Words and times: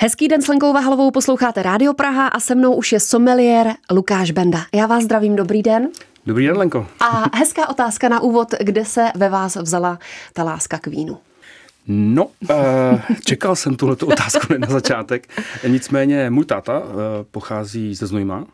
Hezký 0.00 0.28
den 0.28 0.42
s 0.42 0.48
Lenkou 0.48 0.72
Vahlovou, 0.72 1.10
posloucháte 1.10 1.62
Rádio 1.62 1.94
Praha 1.94 2.26
a 2.26 2.40
se 2.40 2.54
mnou 2.54 2.74
už 2.74 2.92
je 2.92 3.00
someliér 3.00 3.74
Lukáš 3.90 4.30
Benda. 4.30 4.60
Já 4.74 4.86
vás 4.86 5.04
zdravím, 5.04 5.36
dobrý 5.36 5.62
den. 5.62 5.88
Dobrý 6.26 6.46
den, 6.46 6.56
Lenko. 6.56 6.86
A 7.00 7.36
hezká 7.36 7.68
otázka 7.68 8.08
na 8.08 8.20
úvod, 8.20 8.48
kde 8.60 8.84
se 8.84 9.06
ve 9.14 9.28
vás 9.28 9.56
vzala 9.56 9.98
ta 10.32 10.44
láska 10.44 10.78
k 10.78 10.86
vínu? 10.86 11.18
No, 11.86 12.24
uh, 12.24 13.00
čekal 13.24 13.56
jsem 13.56 13.76
tuhle 13.76 13.96
otázku 14.06 14.54
na 14.58 14.68
začátek. 14.70 15.28
Nicméně 15.68 16.30
můj 16.30 16.44
táta 16.44 16.78
uh, 16.78 16.84
pochází 17.30 17.94
ze 17.94 18.06
Znojma 18.06 18.44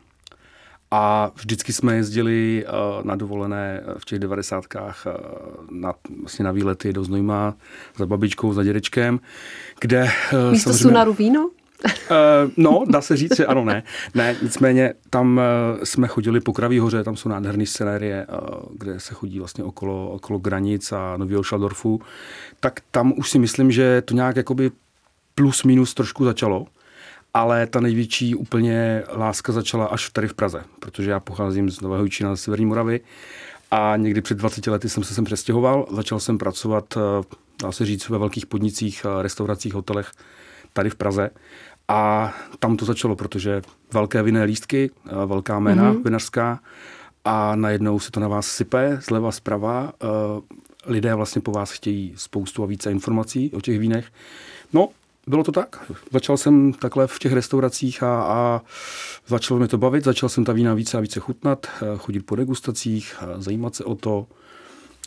a 0.91 1.31
vždycky 1.35 1.73
jsme 1.73 1.97
jezdili 1.97 2.67
uh, 2.67 3.05
na 3.05 3.17
dovolené 3.17 3.83
v 3.99 4.05
těch 4.05 4.19
devadesátkách 4.19 5.07
uh, 5.07 5.13
na, 5.71 5.95
vlastně 6.21 6.45
na 6.45 6.53
výlety 6.53 6.93
do 6.93 7.05
Znojma 7.05 7.55
za 7.97 8.07
babičkou, 8.07 8.53
za 8.53 8.65
dědečkem, 8.65 9.21
kde... 9.81 10.03
Uh, 10.33 10.53
Místo 10.53 10.71
samozřejmě... 10.71 10.83
Sunaru 10.83 11.13
víno? 11.13 11.51
Uh, 11.85 12.51
no, 12.57 12.85
dá 12.89 13.01
se 13.01 13.17
říct, 13.17 13.37
že 13.37 13.47
ano, 13.47 13.65
ne. 13.65 13.83
Ne, 14.15 14.37
nicméně 14.43 14.95
tam 15.11 15.37
uh, 15.77 15.85
jsme 15.85 16.07
chodili 16.07 16.41
po 16.41 16.53
Kraví 16.53 16.79
hoře, 16.79 17.05
tam 17.05 17.17
jsou 17.17 17.29
nádherné 17.29 17.67
scenérie, 17.67 18.27
uh, 18.27 18.59
kde 18.79 19.01
se 19.01 19.15
chodí 19.15 19.39
vlastně 19.39 19.65
okolo, 19.65 20.11
okolo 20.11 20.39
Granic 20.39 20.93
a 20.93 21.17
Nového 21.17 21.43
Šaldorfu. 21.43 22.01
Tak 22.61 22.81
tam 22.91 23.13
už 23.17 23.31
si 23.31 23.39
myslím, 23.39 23.73
že 23.73 24.03
to 24.03 24.15
nějak 24.15 24.37
jakoby 24.37 24.71
plus 25.35 25.65
minus 25.65 25.95
trošku 25.95 26.25
začalo. 26.25 26.67
Ale 27.35 27.67
ta 27.67 27.81
největší 27.81 28.35
úplně 28.35 29.03
láska 29.17 29.53
začala 29.53 29.87
až 29.87 30.11
tady 30.11 30.29
v 30.29 30.35
Praze, 30.35 30.65
protože 30.81 31.11
já 31.11 31.21
pocházím 31.21 31.71
z 31.71 31.81
Nového 31.81 32.05
Jičína, 32.05 32.37
z 32.37 32.41
Severní 32.41 32.67
Moravy 32.67 33.01
a 33.71 33.97
někdy 33.97 34.21
před 34.21 34.39
20 34.39 34.67
lety 34.67 34.89
jsem 34.89 35.05
se 35.05 35.15
sem 35.15 35.25
přestěhoval. 35.25 35.87
Začal 35.91 36.21
jsem 36.21 36.39
pracovat, 36.39 36.95
dá 37.63 37.73
se 37.73 37.87
říct, 37.87 38.09
ve 38.09 38.19
velkých 38.19 38.47
podnicích, 38.47 39.07
restauracích, 39.23 39.75
hotelech 39.75 40.11
tady 40.73 40.91
v 40.91 40.95
Praze. 40.95 41.31
A 41.89 42.33
tam 42.59 42.77
to 42.77 42.85
začalo, 42.85 43.17
protože 43.17 43.63
velké 43.93 44.23
vinné 44.23 44.45
lístky, 44.45 44.91
eh, 45.07 45.27
velká 45.27 45.59
jména 45.59 45.93
mm-hmm. 45.93 46.05
vinařská 46.05 46.61
a 47.25 47.57
najednou 47.57 47.99
se 47.99 48.11
to 48.11 48.21
na 48.21 48.29
vás 48.29 48.47
sype 48.47 49.01
zleva 49.09 49.33
zprava. 49.33 49.93
Eh, 50.03 50.07
lidé 50.87 51.15
vlastně 51.15 51.43
po 51.43 51.53
vás 51.53 51.71
chtějí 51.71 52.13
spoustu 52.17 52.63
a 52.63 52.67
více 52.67 52.93
informací 52.93 53.51
o 53.55 53.61
těch 53.61 53.79
vínech. 53.79 54.07
No, 54.73 54.89
bylo 55.27 55.45
to 55.45 55.53
tak. 55.53 55.93
Začal 56.13 56.37
jsem 56.37 56.73
takhle 56.73 57.07
v 57.07 57.19
těch 57.19 57.33
restauracích 57.33 58.03
a, 58.03 58.23
a 58.23 58.61
začalo 59.27 59.59
mě 59.59 59.69
to 59.69 59.79
bavit. 59.79 60.05
Začal 60.05 60.29
jsem 60.29 60.45
ta 60.45 60.53
vína 60.53 60.75
více 60.75 60.99
a 60.99 61.01
více 61.01 61.21
chutnat, 61.21 61.67
eh, 61.67 61.99
chodit 61.99 62.21
po 62.21 62.37
degustacích, 62.37 63.17
zajímat 63.39 63.75
se 63.75 63.85
o 63.85 63.95
to. 63.95 64.27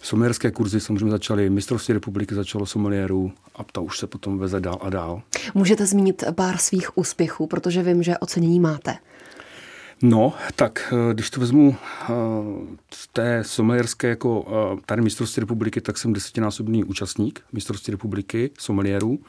Sommeliérské 0.02 0.52
kurzy 0.52 0.80
samozřejmě 0.80 1.12
začaly, 1.12 1.50
mistrovství 1.50 1.94
republiky 1.94 2.36
začalo 2.36 2.66
someliérů 2.66 3.32
a 3.56 3.64
to 3.64 3.84
už 3.84 4.00
se 4.00 4.08
potom 4.08 4.40
veze 4.40 4.60
dál 4.60 4.78
a 4.82 4.90
dál. 4.90 5.22
Můžete 5.54 5.86
zmínit 5.86 6.23
pár 6.36 6.58
svých 6.58 6.98
úspěchů, 6.98 7.48
protože 7.48 7.84
vím, 7.84 8.04
že 8.04 8.18
ocenění 8.18 8.60
máte. 8.60 8.98
No, 10.02 10.34
tak 10.56 10.94
eh, 10.94 11.14
když 11.14 11.30
to 11.30 11.40
vezmu 11.40 11.76
eh, 11.76 12.06
z 12.94 13.08
té 13.08 13.44
sommelierské 13.44 14.08
jako 14.08 14.45
eh, 14.48 14.81
tady 14.86 15.02
mistrovství 15.02 15.39
republiky, 15.42 15.81
tak 15.81 15.98
jsem 15.98 16.14
desetinásobný 16.14 16.84
účastník 16.84 17.42
mistrovství 17.54 17.92
republiky 17.92 18.52
sommelierů. 18.59 19.20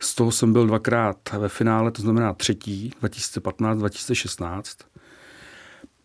Z 0.00 0.14
toho 0.14 0.32
jsem 0.32 0.52
byl 0.52 0.66
dvakrát 0.66 1.16
ve 1.38 1.48
finále, 1.48 1.90
to 1.90 2.02
znamená 2.02 2.32
třetí, 2.32 2.92
2015-2016. 3.02 4.62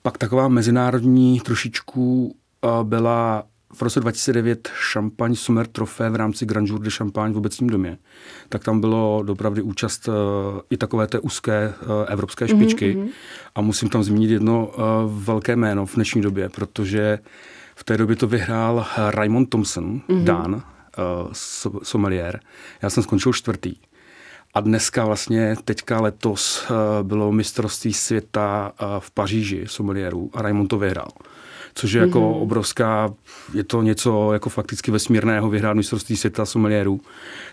Pak 0.02 0.18
taková 0.18 0.48
mezinárodní 0.48 1.40
trošičku 1.40 2.36
byla 2.84 3.44
v 3.74 3.82
roce 3.82 4.00
2009 4.00 4.68
Champagne 4.92 5.36
Summer 5.36 5.68
Trofé 5.68 6.10
v 6.10 6.16
rámci 6.16 6.46
Grand 6.46 6.68
Jour 6.68 6.80
de 6.80 6.90
Champagne 6.90 7.34
v 7.34 7.38
obecním 7.38 7.70
domě, 7.70 7.98
tak 8.50 8.64
tam 8.64 8.82
bylo 8.82 9.24
dopravdy 9.26 9.62
účast 9.62 10.08
uh, 10.08 10.14
i 10.70 10.78
takové 10.78 11.08
té 11.08 11.20
úzké 11.20 11.74
uh, 11.82 11.92
evropské 12.08 12.46
mhm, 12.46 12.56
špičky. 12.56 12.96
Mm-hmm. 12.96 13.10
A 13.56 13.62
musím 13.62 13.90
tam 13.90 14.04
zmínit 14.04 14.30
jedno 14.30 14.68
uh, 14.68 14.84
velké 15.24 15.56
jméno 15.56 15.86
v 15.86 15.96
dnešní 15.96 16.22
době, 16.22 16.50
protože 16.50 17.20
v 17.76 17.84
té 17.84 17.98
době 17.98 18.16
to 18.16 18.28
vyhrál 18.28 18.86
Raymond 18.98 19.50
Thompson, 19.50 20.00
mm-hmm. 20.00 20.24
Dan, 20.24 20.54
uh, 20.54 20.62
sommelier. 21.84 22.40
Já 22.82 22.90
jsem 22.90 23.04
skončil 23.04 23.34
čtvrtý. 23.34 23.76
A 24.54 24.60
dneska 24.60 25.06
vlastně, 25.06 25.56
teďka 25.66 26.02
letos, 26.02 26.68
bylo 27.04 27.32
mistrovství 27.32 27.94
světa 27.94 28.72
v 29.00 29.12
Paříži 29.12 29.64
sommelierů 29.68 30.30
a 30.34 30.42
Raymond 30.42 30.68
to 30.68 30.78
vyhrál 30.78 31.12
což 31.74 31.92
je 31.92 32.02
jako 32.02 32.20
mm-hmm. 32.20 32.42
obrovská, 32.42 33.14
je 33.54 33.64
to 33.64 33.82
něco 33.82 34.34
jako 34.34 34.50
fakticky 34.50 34.92
vesmírného 34.92 35.50
vyhrát 35.50 35.76
mistrovství 35.76 36.18
světa 36.18 36.46
someliérů. 36.46 37.02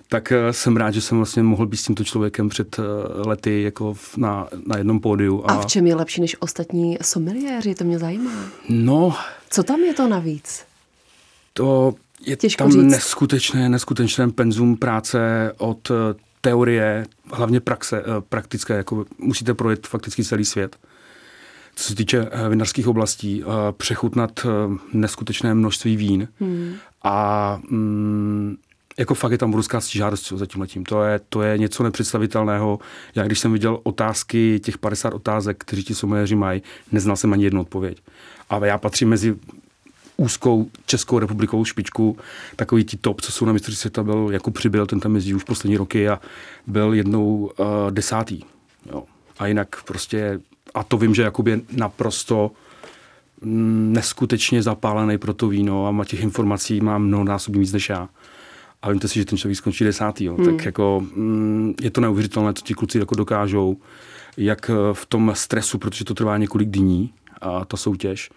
Tak 0.09 0.33
eh, 0.33 0.53
jsem 0.53 0.77
rád, 0.77 0.91
že 0.91 1.01
jsem 1.01 1.17
vlastně 1.17 1.43
mohl 1.43 1.67
být 1.67 1.77
s 1.77 1.83
tímto 1.83 2.05
člověkem 2.05 2.49
před 2.49 2.79
eh, 2.79 2.83
lety 3.29 3.63
jako 3.63 3.95
na, 4.17 4.49
na 4.67 4.79
jednom 4.79 5.01
pódiu. 5.01 5.45
A... 5.45 5.53
a 5.53 5.61
v 5.61 5.67
čem 5.67 5.87
je 5.87 5.95
lepší 5.95 6.21
než 6.21 6.37
ostatní 6.41 6.99
someliéři? 7.03 7.75
To 7.75 7.85
mě 7.85 7.99
zajímá. 7.99 8.33
No. 8.69 9.17
Co 9.51 9.63
tam 9.63 9.81
je 9.81 9.95
to 9.95 10.09
navíc? 10.09 10.65
To 11.53 11.95
je 12.21 12.37
Těžko 12.37 12.65
tam 12.65 12.73
říct. 12.73 12.83
neskutečné, 12.83 13.69
neskutečné 13.69 14.31
penzum 14.31 14.77
práce 14.77 15.53
od 15.59 15.91
eh, 15.91 15.95
teorie, 16.41 17.07
hlavně 17.33 17.61
praxe, 17.61 18.03
praktické, 18.29 18.75
jako 18.75 19.05
musíte 19.19 19.55
projet 19.55 19.87
fakticky 19.87 20.25
celý 20.25 20.45
svět 20.45 20.77
co 21.77 21.85
se 21.85 21.95
týče 21.95 22.29
eh, 22.31 22.49
vinařských 22.49 22.89
oblastí, 22.89 23.43
eh, 23.43 23.47
přechutnat 23.73 24.41
eh, 24.45 24.49
neskutečné 24.93 25.55
množství 25.55 25.97
vín 25.97 26.29
hmm. 26.41 26.75
a 27.03 27.59
mm, 27.71 28.57
jako 28.99 29.15
fakt 29.15 29.33
je 29.33 29.39
tam 29.39 29.49
obrovská 29.49 29.81
stížádost 29.81 30.33
za 30.37 30.47
tím 30.47 30.61
letím. 30.61 30.85
To 30.85 31.05
je, 31.05 31.21
to 31.29 31.43
je 31.43 31.59
něco 31.59 31.83
nepředstavitelného. 31.83 32.79
Já 33.15 33.25
když 33.25 33.39
jsem 33.39 33.53
viděl 33.53 33.81
otázky, 33.83 34.61
těch 34.65 34.79
50 34.79 35.15
otázek, 35.15 35.57
kteří 35.59 35.85
ti 35.85 35.95
sommeliéři 35.95 36.35
mají, 36.35 36.63
neznal 36.93 37.17
jsem 37.17 37.33
ani 37.33 37.45
jednu 37.45 37.61
odpověď. 37.61 38.03
A 38.51 38.67
já 38.67 38.79
patřím 38.79 39.09
mezi 39.09 39.37
úzkou 40.17 40.71
Českou 40.87 41.19
republikou 41.19 41.65
špičku, 41.65 42.19
takový 42.57 42.85
ti 42.85 42.97
top, 42.97 43.21
co 43.21 43.33
jsou 43.33 43.45
na 43.45 43.53
mistrovství 43.53 43.81
světa, 43.81 44.03
byl 44.03 44.29
jako 44.33 44.51
přibyl, 44.51 44.87
ten 44.87 45.01
tam 45.01 45.15
jezdí 45.15 45.35
už 45.35 45.45
poslední 45.45 45.77
roky 45.77 46.09
a 46.09 46.21
byl 46.67 46.95
jednou 46.95 47.37
uh, 47.37 47.67
desátý. 47.91 48.41
Jo. 48.93 49.05
A 49.39 49.47
jinak 49.47 49.83
prostě 49.85 50.41
a 50.75 50.85
to 50.85 50.99
vím, 50.99 51.15
že 51.15 51.23
Jakub 51.23 51.47
je 51.47 51.61
naprosto 51.73 52.51
mm, 53.41 53.93
neskutečně 53.93 54.63
zapálený 54.63 55.19
pro 55.19 55.35
to 55.35 55.49
víno 55.49 56.01
a 56.01 56.05
těch 56.05 56.23
informací 56.23 56.81
má 56.81 56.99
mnohonásobně 56.99 57.61
víc 57.61 57.73
než 57.73 57.89
já. 57.89 58.09
A 58.83 58.91
vímte 58.91 59.09
si, 59.09 59.19
že 59.19 59.25
ten 59.25 59.39
člověk 59.39 59.59
skončí 59.59 59.85
desátý. 59.85 60.25
Jo. 60.25 60.35
Hmm. 60.35 60.47
Tak 60.47 60.65
jako 60.65 61.07
mm, 61.15 61.75
je 61.81 61.91
to 61.91 62.01
neuvěřitelné, 62.01 62.55
co 62.55 62.65
ti 62.65 62.75
kluci 62.75 62.99
jako 62.99 63.15
dokážou, 63.15 63.77
jak 64.37 64.71
v 64.93 65.07
tom 65.07 65.33
stresu, 65.35 65.79
protože 65.79 66.05
to 66.05 66.15
trvá 66.15 66.39
několik 66.39 66.69
dní 66.69 67.13
a 67.41 67.65
ta 67.65 67.77
soutěž, 67.77 68.31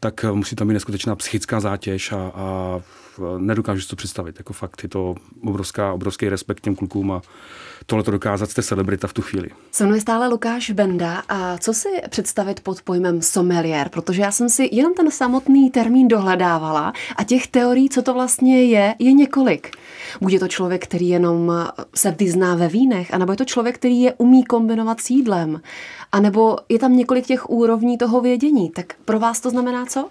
tak 0.00 0.24
musí 0.32 0.56
tam 0.56 0.68
být 0.68 0.74
neskutečná 0.74 1.16
psychická 1.16 1.60
zátěž 1.60 2.12
a, 2.12 2.32
a 2.34 2.80
nedokážu 3.38 3.80
si 3.80 3.88
to 3.88 3.96
představit. 3.96 4.34
Jako 4.38 4.52
fakt 4.52 4.82
je 4.82 4.88
to 4.88 5.14
obrovská, 5.44 5.92
obrovský 5.92 6.28
respekt 6.28 6.60
těm 6.60 6.76
klukům 6.76 7.12
a 7.12 7.22
tohle 7.86 8.04
to 8.04 8.10
dokázat, 8.10 8.50
jste 8.50 8.62
celebrita 8.62 9.08
v 9.08 9.12
tu 9.12 9.22
chvíli. 9.22 9.50
Se 9.72 9.84
mnou 9.84 9.94
je 9.94 10.00
stále 10.00 10.28
Lukáš 10.28 10.70
Benda 10.70 11.22
a 11.28 11.58
co 11.58 11.74
si 11.74 11.88
představit 12.08 12.60
pod 12.60 12.82
pojmem 12.82 13.22
sommelier, 13.22 13.88
protože 13.88 14.22
já 14.22 14.30
jsem 14.30 14.48
si 14.48 14.68
jenom 14.72 14.94
ten 14.94 15.10
samotný 15.10 15.70
termín 15.70 16.08
dohledávala 16.08 16.92
a 17.16 17.24
těch 17.24 17.46
teorií, 17.46 17.88
co 17.88 18.02
to 18.02 18.14
vlastně 18.14 18.64
je, 18.64 18.94
je 18.98 19.12
několik. 19.12 19.70
Bude 20.20 20.38
to 20.38 20.48
člověk, 20.48 20.84
který 20.84 21.08
jenom 21.08 21.52
se 21.94 22.10
vyzná 22.10 22.54
ve 22.54 22.68
vínech, 22.68 23.14
anebo 23.14 23.32
je 23.32 23.36
to 23.36 23.44
člověk, 23.44 23.74
který 23.74 24.00
je 24.00 24.14
umí 24.18 24.44
kombinovat 24.44 25.00
s 25.00 25.10
jídlem, 25.10 25.60
anebo 26.12 26.56
je 26.68 26.78
tam 26.78 26.96
několik 26.96 27.26
těch 27.26 27.50
úrovní 27.50 27.98
toho 27.98 28.20
vědění. 28.20 28.70
Tak 28.70 28.94
pro 29.04 29.18
vás 29.18 29.40
to 29.40 29.50
znamená 29.50 29.86
co? 29.86 30.08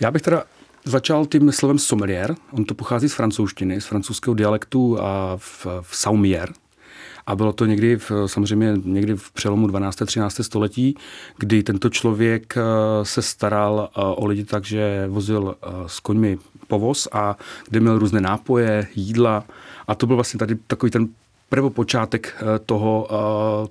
Já 0.00 0.10
bych 0.10 0.22
teda 0.22 0.44
začal 0.88 1.26
tím 1.26 1.52
slovem 1.52 1.78
sommelier. 1.78 2.36
On 2.52 2.64
to 2.64 2.74
pochází 2.74 3.08
z 3.08 3.14
francouzštiny, 3.14 3.80
z 3.80 3.86
francouzského 3.86 4.34
dialektu 4.34 5.00
a 5.00 5.36
v, 5.36 5.66
v 5.82 5.96
saumier, 5.96 6.52
a 7.28 7.36
bylo 7.36 7.52
to 7.52 7.66
někdy, 7.66 7.96
v, 7.96 8.12
samozřejmě 8.26 8.74
někdy 8.84 9.16
v 9.16 9.32
přelomu 9.32 9.66
12. 9.66 10.02
13. 10.06 10.40
století, 10.42 10.94
kdy 11.38 11.62
tento 11.62 11.90
člověk 11.90 12.54
eh, 12.56 12.62
se 13.02 13.22
staral 13.22 13.88
eh, 13.90 14.00
o 14.00 14.26
lidi 14.26 14.44
tak, 14.44 14.64
že 14.64 15.06
vozil 15.08 15.54
eh, 15.62 15.68
s 15.86 16.00
koňmi 16.00 16.38
povoz 16.68 17.08
a 17.12 17.36
kde 17.68 17.80
měl 17.80 17.98
různé 17.98 18.20
nápoje, 18.20 18.86
jídla. 18.94 19.44
A 19.88 19.94
to 19.94 20.06
byl 20.06 20.16
vlastně 20.16 20.38
tady 20.38 20.54
takový 20.66 20.90
ten 20.90 21.08
prvopočátek 21.48 22.44
toho, 22.66 23.08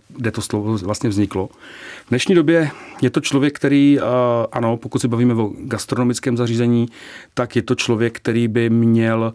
kde 0.10 0.32
to 0.32 0.42
slovo 0.42 0.78
vlastně 0.78 1.10
vzniklo. 1.10 1.50
V 2.06 2.10
dnešní 2.10 2.36
době 2.36 2.70
je 3.02 3.10
to 3.10 3.22
člověk, 3.22 3.56
který, 3.56 4.00
ano, 4.52 4.78
pokud 4.78 5.00
se 5.00 5.08
bavíme 5.08 5.34
o 5.34 5.52
gastronomickém 5.60 6.38
zařízení, 6.38 6.88
tak 7.34 7.56
je 7.56 7.62
to 7.62 7.76
člověk, 7.76 8.18
který 8.18 8.48
by 8.48 8.70
měl 8.70 9.34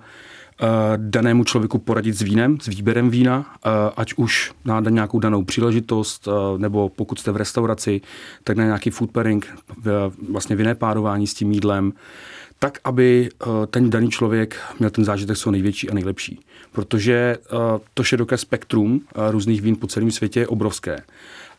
Eh, 0.63 0.93
danému 0.97 1.45
člověku 1.45 1.79
poradit 1.79 2.13
s 2.13 2.23
vínem, 2.23 2.59
s 2.61 2.67
výběrem 2.67 3.11
vína, 3.11 3.47
eh, 3.67 3.71
ať 3.97 4.15
už 4.17 4.53
na 4.65 4.81
nějakou 4.81 5.19
danou 5.19 5.45
příležitost, 5.45 6.29
eh, 6.29 6.59
nebo 6.59 6.89
pokud 6.89 7.19
jste 7.19 7.33
v 7.33 7.37
restauraci, 7.37 8.01
tak 8.45 8.57
na 8.57 8.65
nějaký 8.65 8.91
food 8.91 9.11
pairing, 9.11 9.47
vlastně 10.31 10.57
vinné 10.57 10.75
párování 10.75 11.27
s 11.27 11.35
tím 11.35 11.53
jídlem. 11.53 11.93
Tak, 12.63 12.79
aby 12.85 13.29
ten 13.71 13.91
daný 13.91 14.11
člověk 14.11 14.57
měl 14.79 14.91
ten 14.91 15.05
zážitek 15.05 15.37
co 15.37 15.51
největší 15.51 15.91
a 15.91 15.95
nejlepší. 15.95 16.41
Protože 16.73 17.37
to 17.95 18.05
široké 18.05 18.39
spektrum 18.39 19.01
různých 19.31 19.63
vín 19.63 19.77
po 19.77 19.87
celém 19.87 20.11
světě 20.11 20.41
je 20.41 20.49
obrovské. 20.49 21.03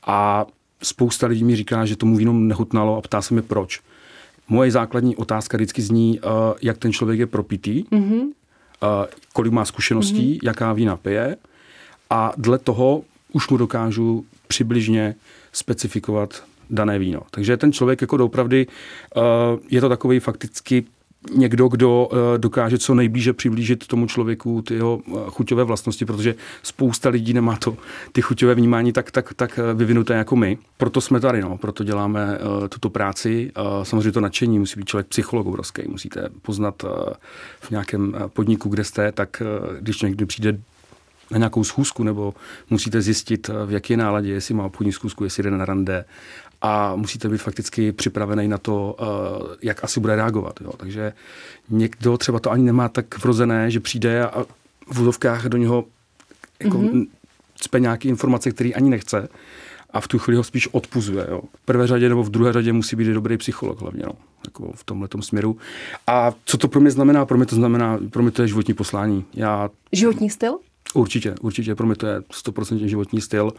A 0.06 0.46
spousta 0.84 1.28
lidí 1.28 1.44
mi 1.44 1.56
říká, 1.56 1.86
že 1.86 1.96
tomu 1.96 2.18
víno 2.18 2.34
nehutnalo 2.34 2.98
a 2.98 3.02
ptá 3.02 3.22
se 3.22 3.34
mi 3.34 3.42
proč. 3.42 3.82
Moje 4.48 4.72
základní 4.72 5.16
otázka 5.16 5.58
vždycky 5.58 5.82
zní, 5.82 6.20
jak 6.62 6.78
ten 6.78 6.94
člověk 6.94 7.20
je 7.20 7.28
propitý, 7.28 7.84
mm-hmm. 7.84 8.28
kolik 9.34 9.54
má 9.54 9.66
zkušeností, 9.66 10.34
mm-hmm. 10.34 10.48
jaká 10.48 10.74
vína 10.74 10.96
pije 10.96 11.36
a 12.10 12.34
dle 12.38 12.58
toho 12.58 13.04
už 13.32 13.50
mu 13.50 13.58
dokážu 13.58 14.26
přibližně 14.48 15.16
specifikovat 15.54 16.44
dané 16.70 17.00
víno. 17.00 17.22
Takže 17.32 17.58
ten 17.58 17.74
člověk 17.74 18.02
jako 18.02 18.18
doopravdy 18.18 18.68
je 19.70 19.82
to 19.82 19.90
takový 19.90 20.20
fakticky 20.20 20.86
někdo, 21.36 21.68
kdo 21.68 22.10
eh, 22.12 22.38
dokáže 22.38 22.78
co 22.78 22.96
nejblíže 22.96 23.34
přiblížit 23.34 23.88
tomu 23.88 24.08
člověku 24.08 24.62
ty 24.62 24.74
jeho 24.74 25.02
eh, 25.08 25.12
chuťové 25.28 25.64
vlastnosti, 25.64 26.06
protože 26.06 26.36
spousta 26.64 27.10
lidí 27.10 27.34
nemá 27.34 27.56
to, 27.56 27.78
ty 28.12 28.22
chuťové 28.22 28.56
vnímání 28.56 28.94
tak, 28.94 29.12
tak, 29.12 29.34
tak 29.34 29.60
eh, 29.60 29.74
vyvinuté 29.74 30.14
jako 30.14 30.36
my. 30.36 30.58
Proto 30.78 31.02
jsme 31.02 31.20
tady, 31.20 31.42
no, 31.42 31.58
proto 31.58 31.84
děláme 31.84 32.38
tuto 32.70 32.90
práci. 32.90 33.52
Samozřejmě 33.84 34.12
to 34.12 34.22
nadšení 34.22 34.60
musí 34.60 34.80
být 34.80 34.88
člověk 34.88 35.08
psycholog 35.08 35.48
obrovský, 35.48 35.82
musíte 35.88 36.30
poznat 36.42 36.84
v 37.60 37.72
nějakém 37.72 38.16
podniku, 38.28 38.70
kde 38.70 38.84
jste, 38.84 39.12
tak 39.12 39.42
když 39.80 40.02
někdo 40.02 40.26
přijde 40.26 40.60
na 41.32 41.38
nějakou 41.38 41.64
schůzku, 41.64 42.04
nebo 42.04 42.34
musíte 42.70 43.02
zjistit, 43.02 43.50
v 43.66 43.72
jaké 43.72 43.98
náladě, 43.98 44.30
jestli 44.30 44.54
má 44.54 44.66
obchodní 44.66 44.94
schůzku, 44.94 45.24
jestli 45.24 45.44
jde 45.44 45.52
na 45.52 45.66
rande 45.66 46.06
a 46.62 46.96
musíte 46.96 47.30
být 47.30 47.38
fakticky 47.38 47.92
připravený 47.92 48.48
na 48.48 48.58
to, 48.58 48.96
eh, 49.00 49.58
jak 49.62 49.84
asi 49.84 50.00
bude 50.00 50.16
reagovat. 50.16 50.60
Jo. 50.62 50.74
Takže 50.78 51.14
někdo 51.70 52.18
třeba 52.18 52.40
to 52.40 52.52
ani 52.52 52.64
nemá 52.64 52.90
tak 52.90 53.24
vrozené, 53.24 53.72
že 53.72 53.80
přijde 53.80 54.28
a 54.28 54.46
v 54.92 55.02
úzovkách 55.02 55.46
do 55.46 55.58
něho 55.58 55.86
jako 56.60 56.78
mm-hmm. 56.78 57.08
cpe 57.56 57.80
nějaké 57.80 58.08
informace, 58.08 58.52
které 58.52 58.70
ani 58.70 58.90
nechce 58.90 59.30
a 59.94 60.02
v 60.02 60.08
tu 60.08 60.20
chvíli 60.20 60.38
ho 60.38 60.44
spíš 60.44 60.68
odpuzuje. 60.72 61.28
Jo. 61.30 61.42
V 61.62 61.66
prvé 61.66 61.88
řadě 61.88 62.10
nebo 62.10 62.24
v 62.24 62.30
druhé 62.30 62.54
řadě 62.54 62.74
musí 62.74 62.96
být 62.96 63.08
dobrý 63.08 63.38
psycholog 63.38 63.82
hlavně 63.82 64.04
no, 64.06 64.14
jako 64.46 64.72
v 64.76 64.84
tomhle 64.84 65.08
směru. 65.22 65.58
A 66.08 66.34
co 66.46 66.58
to 66.58 66.68
pro 66.68 66.82
mě 66.82 66.92
znamená? 66.92 67.26
Pro 67.26 67.38
mě 67.38 67.46
to 67.46 67.56
znamená, 67.56 68.00
pro 68.10 68.24
mě 68.24 68.32
to 68.32 68.42
je 68.42 68.48
životní 68.48 68.74
poslání. 68.74 69.26
Já... 69.34 69.70
Životní 69.92 70.30
styl? 70.30 70.60
Určitě, 70.94 71.36
určitě. 71.42 71.76
Pro 71.76 71.88
mě 71.88 71.96
to 71.96 72.08
je 72.08 72.20
100% 72.20 72.86
životní 72.86 73.22
styl. 73.22 73.54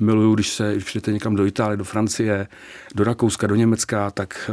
Miluju, 0.00 0.34
když 0.34 0.48
se 0.48 0.74
když 0.74 1.12
někam 1.12 1.36
do 1.36 1.46
Itálie, 1.46 1.76
do 1.76 1.84
Francie, 1.84 2.48
do 2.94 3.04
Rakouska, 3.04 3.46
do 3.46 3.54
Německa, 3.54 4.10
tak 4.10 4.50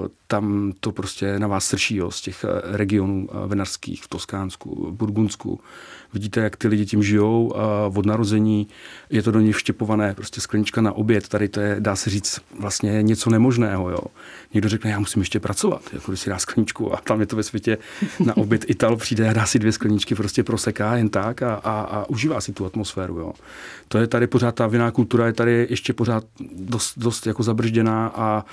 uh, 0.00 0.08
tam 0.30 0.72
to 0.80 0.92
prostě 0.92 1.38
na 1.38 1.46
vás 1.46 1.66
srší 1.66 1.96
jo, 1.96 2.10
z 2.10 2.20
těch 2.20 2.44
eh, 2.44 2.76
regionů 2.76 3.28
uh, 3.30 3.50
vinařských 3.50 4.02
v 4.02 4.08
Toskánsku, 4.08 4.90
v 4.90 4.92
Burgundsku. 4.92 5.60
Vidíte, 6.12 6.40
jak 6.40 6.56
ty 6.56 6.68
lidi 6.68 6.86
tím 6.86 7.02
žijou 7.02 7.46
uh, 7.46 7.98
od 7.98 8.06
narození. 8.06 8.68
Je 9.10 9.22
to 9.22 9.30
do 9.30 9.40
nich 9.40 9.56
vštěpované, 9.56 10.14
prostě 10.14 10.40
sklenička 10.40 10.80
na 10.80 10.92
oběd. 10.92 11.28
Tady 11.28 11.48
to 11.48 11.60
je, 11.60 11.76
dá 11.78 11.96
se 11.96 12.10
říct, 12.10 12.40
vlastně 12.60 13.02
něco 13.02 13.30
nemožného. 13.30 13.90
Jo. 13.90 13.98
Někdo 14.54 14.68
řekne, 14.68 14.90
já 14.90 14.98
musím 14.98 15.22
ještě 15.22 15.40
pracovat, 15.40 15.82
jako 15.92 16.12
když 16.12 16.20
si 16.20 16.30
dá 16.30 16.38
skleničku 16.38 16.94
a 16.94 17.00
tam 17.00 17.20
je 17.20 17.26
to 17.26 17.36
ve 17.36 17.42
světě 17.42 17.78
na 18.20 18.36
oběd 18.36 18.70
Ital 18.70 18.96
přijde 18.96 19.28
a 19.28 19.32
dá 19.32 19.46
si 19.46 19.58
dvě 19.58 19.72
skleničky, 19.72 20.14
prostě 20.14 20.42
proseká 20.42 20.96
jen 20.96 21.08
tak 21.08 21.42
a, 21.42 21.54
a, 21.54 21.80
a 21.80 22.08
užívá 22.08 22.40
si 22.40 22.52
tu 22.52 22.66
atmosféru. 22.66 23.18
Jo. 23.18 23.32
To 23.88 23.98
je 23.98 24.06
tady 24.06 24.26
pořád, 24.26 24.54
ta 24.54 24.66
vinná 24.66 24.90
kultura 24.90 25.26
je 25.26 25.32
tady 25.32 25.66
ještě 25.70 25.92
pořád 25.92 26.24
dost, 26.58 26.98
dost 26.98 27.26
jako 27.26 27.42
zabržděná 27.42 28.12
a 28.14 28.44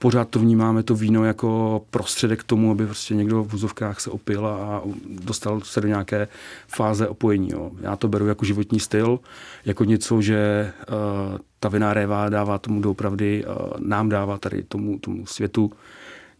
pořád 0.00 0.28
to 0.28 0.38
vnímáme, 0.38 0.82
to 0.82 0.94
víno 0.94 1.24
jako 1.24 1.82
prostředek 1.90 2.40
k 2.40 2.44
tomu, 2.44 2.70
aby 2.70 2.86
prostě 2.86 3.14
někdo 3.14 3.44
v 3.44 3.48
vůzovkách 3.48 4.00
se 4.00 4.10
opil 4.10 4.46
a 4.46 4.82
dostal 5.08 5.60
se 5.60 5.80
do 5.80 5.88
nějaké 5.88 6.28
fáze 6.68 7.08
opojení. 7.08 7.50
Jo. 7.52 7.70
Já 7.80 7.96
to 7.96 8.08
beru 8.08 8.26
jako 8.26 8.44
životní 8.44 8.80
styl, 8.80 9.20
jako 9.64 9.84
něco, 9.84 10.20
že 10.22 10.72
uh, 10.88 11.38
ta 11.60 11.68
viná 11.68 11.94
réva 11.94 12.28
dává 12.28 12.58
tomu 12.58 12.80
doopravdy, 12.80 13.44
uh, 13.44 13.54
nám 13.78 14.08
dává 14.08 14.38
tady 14.38 14.62
tomu, 14.62 14.98
tomu 14.98 15.26
světu 15.26 15.72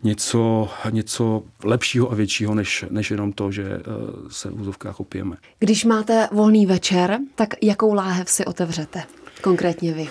něco, 0.02 0.68
něco 0.90 1.42
lepšího 1.64 2.12
a 2.12 2.14
většího, 2.14 2.54
než, 2.54 2.84
než 2.90 3.10
jenom 3.10 3.32
to, 3.32 3.52
že 3.52 3.64
uh, 3.64 4.28
se 4.28 4.50
v 4.50 4.54
vůzovkách 4.54 5.00
opijeme. 5.00 5.36
Když 5.58 5.84
máte 5.84 6.28
volný 6.32 6.66
večer, 6.66 7.18
tak 7.34 7.54
jakou 7.62 7.94
láhev 7.94 8.30
si 8.30 8.44
otevřete? 8.44 9.02
Konkrétně 9.42 9.92
vy. 9.92 10.08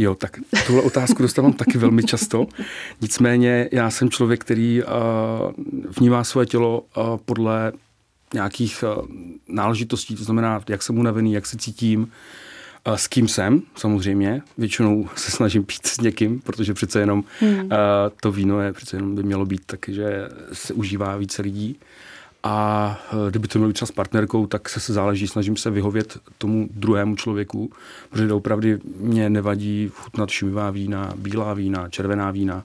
Jo, 0.00 0.14
tak 0.14 0.40
tuhle 0.66 0.82
otázku 0.82 1.22
dostávám 1.22 1.52
taky 1.52 1.78
velmi 1.78 2.02
často. 2.02 2.46
Nicméně 3.00 3.68
já 3.72 3.90
jsem 3.90 4.10
člověk, 4.10 4.40
který 4.40 4.82
uh, 4.82 4.88
vnímá 5.98 6.24
své 6.24 6.46
tělo 6.46 6.80
uh, 6.80 7.16
podle 7.24 7.72
nějakých 8.34 8.84
uh, 8.98 9.06
náležitostí, 9.48 10.16
to 10.16 10.24
znamená, 10.24 10.60
jak 10.68 10.82
jsem 10.82 10.98
unavený, 10.98 11.32
jak 11.32 11.46
se 11.46 11.56
cítím, 11.56 12.00
uh, 12.00 12.94
s 12.94 13.08
kým 13.08 13.28
jsem, 13.28 13.62
samozřejmě. 13.76 14.42
Většinou 14.58 15.08
se 15.16 15.30
snažím 15.30 15.64
pít 15.64 15.86
s 15.86 16.00
někým, 16.00 16.40
protože 16.40 16.74
přece 16.74 17.00
jenom 17.00 17.24
hmm. 17.40 17.58
uh, 17.60 17.68
to 18.20 18.32
víno 18.32 18.60
je 18.60 18.72
přece 18.72 18.96
jenom 18.96 19.14
by 19.14 19.22
mělo 19.22 19.46
být 19.46 19.62
taky, 19.66 19.94
že 19.94 20.28
se 20.52 20.74
užívá 20.74 21.16
více 21.16 21.42
lidí. 21.42 21.76
A 22.48 22.98
e, 23.26 23.30
kdyby 23.30 23.48
to 23.48 23.58
měl 23.58 23.72
třeba 23.72 23.86
s 23.86 23.92
partnerkou, 23.92 24.46
tak 24.46 24.68
se, 24.68 24.80
se 24.80 24.92
záleží, 24.92 25.28
snažím 25.28 25.56
se 25.56 25.70
vyhovět 25.70 26.18
tomu 26.38 26.68
druhému 26.70 27.16
člověku, 27.16 27.70
protože 28.10 28.32
opravdu 28.32 28.68
mě 28.96 29.30
nevadí 29.30 29.90
chutnat 29.94 30.30
šumivá 30.30 30.70
vína, 30.70 31.12
bílá 31.16 31.54
vína, 31.54 31.88
červená 31.88 32.30
vína, 32.30 32.64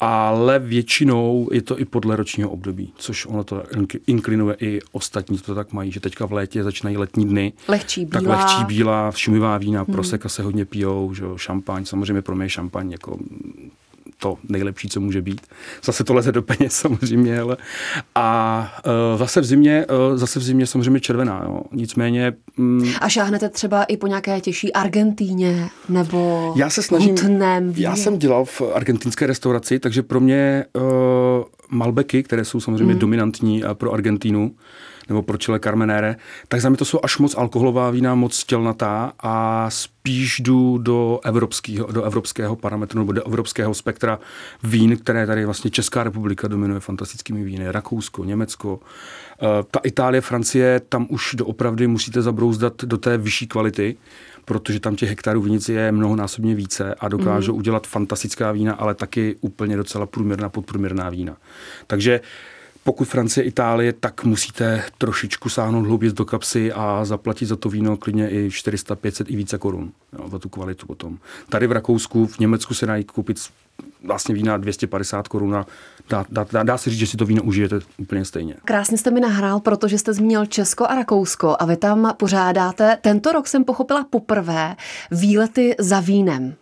ale 0.00 0.58
většinou 0.58 1.48
je 1.52 1.62
to 1.62 1.80
i 1.80 1.84
podle 1.84 2.16
ročního 2.16 2.50
období, 2.50 2.92
což 2.96 3.26
ono 3.26 3.44
to 3.44 3.62
inklinuje 4.06 4.56
i 4.60 4.80
ostatní, 4.92 5.38
to 5.38 5.54
tak 5.54 5.72
mají, 5.72 5.92
že 5.92 6.00
teďka 6.00 6.26
v 6.26 6.32
létě 6.32 6.62
začínají 6.62 6.96
letní 6.96 7.24
dny. 7.24 7.52
Lehčí 7.68 8.04
bílá. 8.04 8.20
Tak 8.20 8.28
lehčí 8.28 8.64
bílá, 8.64 9.12
šumivá 9.16 9.58
vína, 9.58 9.82
hmm. 9.82 9.94
proseka 9.94 10.28
se 10.28 10.42
hodně 10.42 10.64
pijou, 10.64 11.14
že 11.14 11.24
šampaň, 11.36 11.84
samozřejmě 11.84 12.22
pro 12.22 12.36
mě 12.36 12.48
šampaň 12.48 12.90
jako 12.90 13.18
to 14.22 14.38
nejlepší, 14.48 14.88
co 14.88 15.00
může 15.00 15.22
být. 15.22 15.40
Zase 15.84 16.04
to 16.04 16.14
leze 16.14 16.32
do 16.32 16.42
peněz 16.42 16.72
samozřejmě, 16.76 17.40
ale 17.40 17.56
a 18.14 18.74
uh, 19.12 19.18
zase 19.18 19.40
v 19.40 19.44
zimě, 19.44 19.86
uh, 20.10 20.18
zase 20.18 20.38
v 20.38 20.42
zimě 20.42 20.66
samozřejmě 20.66 21.00
červená, 21.00 21.42
jo. 21.44 21.62
Nicméně... 21.72 22.32
Mm, 22.56 22.92
a 23.00 23.08
šáhnete 23.08 23.48
třeba 23.48 23.84
i 23.84 23.96
po 23.96 24.06
nějaké 24.06 24.40
těžší 24.40 24.72
Argentíně 24.72 25.68
nebo 25.88 26.52
já 26.56 26.70
se 26.70 26.82
snažím, 26.82 27.14
víně. 27.14 27.72
Já 27.76 27.96
jsem 27.96 28.18
dělal 28.18 28.44
v 28.44 28.62
argentinské 28.74 29.26
restauraci, 29.26 29.78
takže 29.78 30.02
pro 30.02 30.20
mě 30.20 30.64
uh, 30.72 30.82
Malbeky, 31.70 32.22
které 32.22 32.44
jsou 32.44 32.60
samozřejmě 32.60 32.94
mm. 32.94 33.00
dominantní 33.00 33.62
pro 33.74 33.92
Argentínu, 33.92 34.54
nebo 35.08 35.22
pro 35.22 35.38
Chile 35.38 35.60
Carmenere, 35.60 36.16
tak 36.48 36.60
za 36.60 36.68
mě 36.68 36.78
to 36.78 36.84
jsou 36.84 36.98
až 37.02 37.18
moc 37.18 37.34
alkoholová 37.36 37.90
vína, 37.90 38.14
moc 38.14 38.44
tělnatá 38.44 39.12
a 39.22 39.66
spíš 40.02 40.40
jdu 40.40 40.78
do 40.78 41.20
evropského, 41.24 41.92
do 41.92 42.02
evropského 42.02 42.56
parametru 42.56 42.98
nebo 42.98 43.12
do 43.12 43.26
evropského 43.26 43.74
spektra 43.74 44.18
vín, 44.62 44.96
které 44.96 45.26
tady 45.26 45.44
vlastně 45.44 45.70
Česká 45.70 46.04
republika 46.04 46.48
dominuje 46.48 46.80
fantastickými 46.80 47.44
víny. 47.44 47.72
Rakousko, 47.72 48.24
Německo, 48.24 48.80
eh, 49.42 49.46
ta 49.70 49.80
Itálie, 49.82 50.20
Francie, 50.20 50.80
tam 50.88 51.06
už 51.10 51.34
doopravdy 51.34 51.86
musíte 51.86 52.22
zabrouzdat 52.22 52.84
do 52.84 52.98
té 52.98 53.18
vyšší 53.18 53.46
kvality, 53.46 53.96
protože 54.44 54.80
tam 54.80 54.96
těch 54.96 55.08
hektarů 55.08 55.42
vinic 55.42 55.68
je 55.68 55.92
mnohonásobně 55.92 56.54
více 56.54 56.94
a 56.94 57.08
dokážou 57.08 57.52
mm. 57.52 57.58
udělat 57.58 57.86
fantastická 57.86 58.52
vína, 58.52 58.74
ale 58.74 58.94
taky 58.94 59.36
úplně 59.40 59.76
docela 59.76 60.06
průměrná, 60.06 60.48
podprůměrná 60.48 61.10
vína. 61.10 61.36
Takže 61.86 62.20
pokud 62.84 63.08
Francie, 63.08 63.44
Itálie, 63.44 63.92
tak 63.92 64.24
musíte 64.24 64.84
trošičku 64.98 65.48
sáhnout 65.48 65.86
hlouběji 65.86 66.12
do 66.12 66.24
kapsy 66.24 66.72
a 66.72 67.04
zaplatit 67.04 67.46
za 67.46 67.56
to 67.56 67.68
víno 67.68 67.96
klidně 67.96 68.30
i 68.30 68.50
400, 68.50 68.96
500 68.96 69.30
i 69.30 69.36
více 69.36 69.58
korun 69.58 69.92
jo, 70.18 70.28
za 70.28 70.38
tu 70.38 70.48
kvalitu 70.48 70.86
potom. 70.86 71.18
Tady 71.48 71.66
v 71.66 71.72
Rakousku, 71.72 72.26
v 72.26 72.38
Německu 72.38 72.74
se 72.74 72.86
dají 72.86 73.04
koupit 73.04 73.38
vlastně 74.04 74.34
vína 74.34 74.56
250 74.56 75.28
korun 75.28 75.56
a 75.56 75.66
dá, 76.08 76.24
dá, 76.30 76.46
dá, 76.52 76.62
dá 76.62 76.78
se 76.78 76.90
říct, 76.90 76.98
že 76.98 77.06
si 77.06 77.16
to 77.16 77.26
víno 77.26 77.42
užijete 77.42 77.80
úplně 77.98 78.24
stejně. 78.24 78.54
Krásně 78.64 78.98
jste 78.98 79.10
mi 79.10 79.20
nahrál, 79.20 79.60
protože 79.60 79.98
jste 79.98 80.12
zmínil 80.12 80.46
Česko 80.46 80.86
a 80.86 80.94
Rakousko 80.94 81.56
a 81.58 81.64
vy 81.64 81.76
tam 81.76 82.14
pořádáte, 82.16 82.98
tento 83.00 83.32
rok 83.32 83.48
jsem 83.48 83.64
pochopila 83.64 84.06
poprvé, 84.10 84.76
výlety 85.10 85.74
za 85.78 86.00
vínem. 86.00 86.54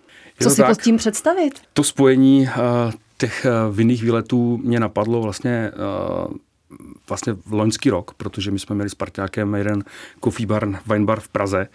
Co 0.43 0.51
si 0.51 0.57
tak, 0.57 0.69
pod 0.69 0.83
tím 0.83 0.97
představit? 0.97 1.61
To 1.73 1.85
spojení 1.85 2.43
uh, 2.43 2.93
těch 3.21 3.45
eh, 3.45 3.51
vinných 3.73 4.03
výletů 4.03 4.61
mě 4.65 4.81
napadlo 4.81 5.23
vlastně 5.23 5.71
eh, 5.73 6.35
vlastně 7.09 7.33
v 7.33 7.53
loňský 7.53 7.91
rok, 7.91 8.15
protože 8.15 8.51
my 8.51 8.59
jsme 8.59 8.75
měli 8.75 8.91
s 8.91 8.95
parťákem 8.95 9.55
jeden 9.55 9.85
coffee 10.25 10.47
bar, 10.47 10.69
wine 10.87 11.05
bar 11.05 11.21
v 11.21 11.29
Praze, 11.29 11.69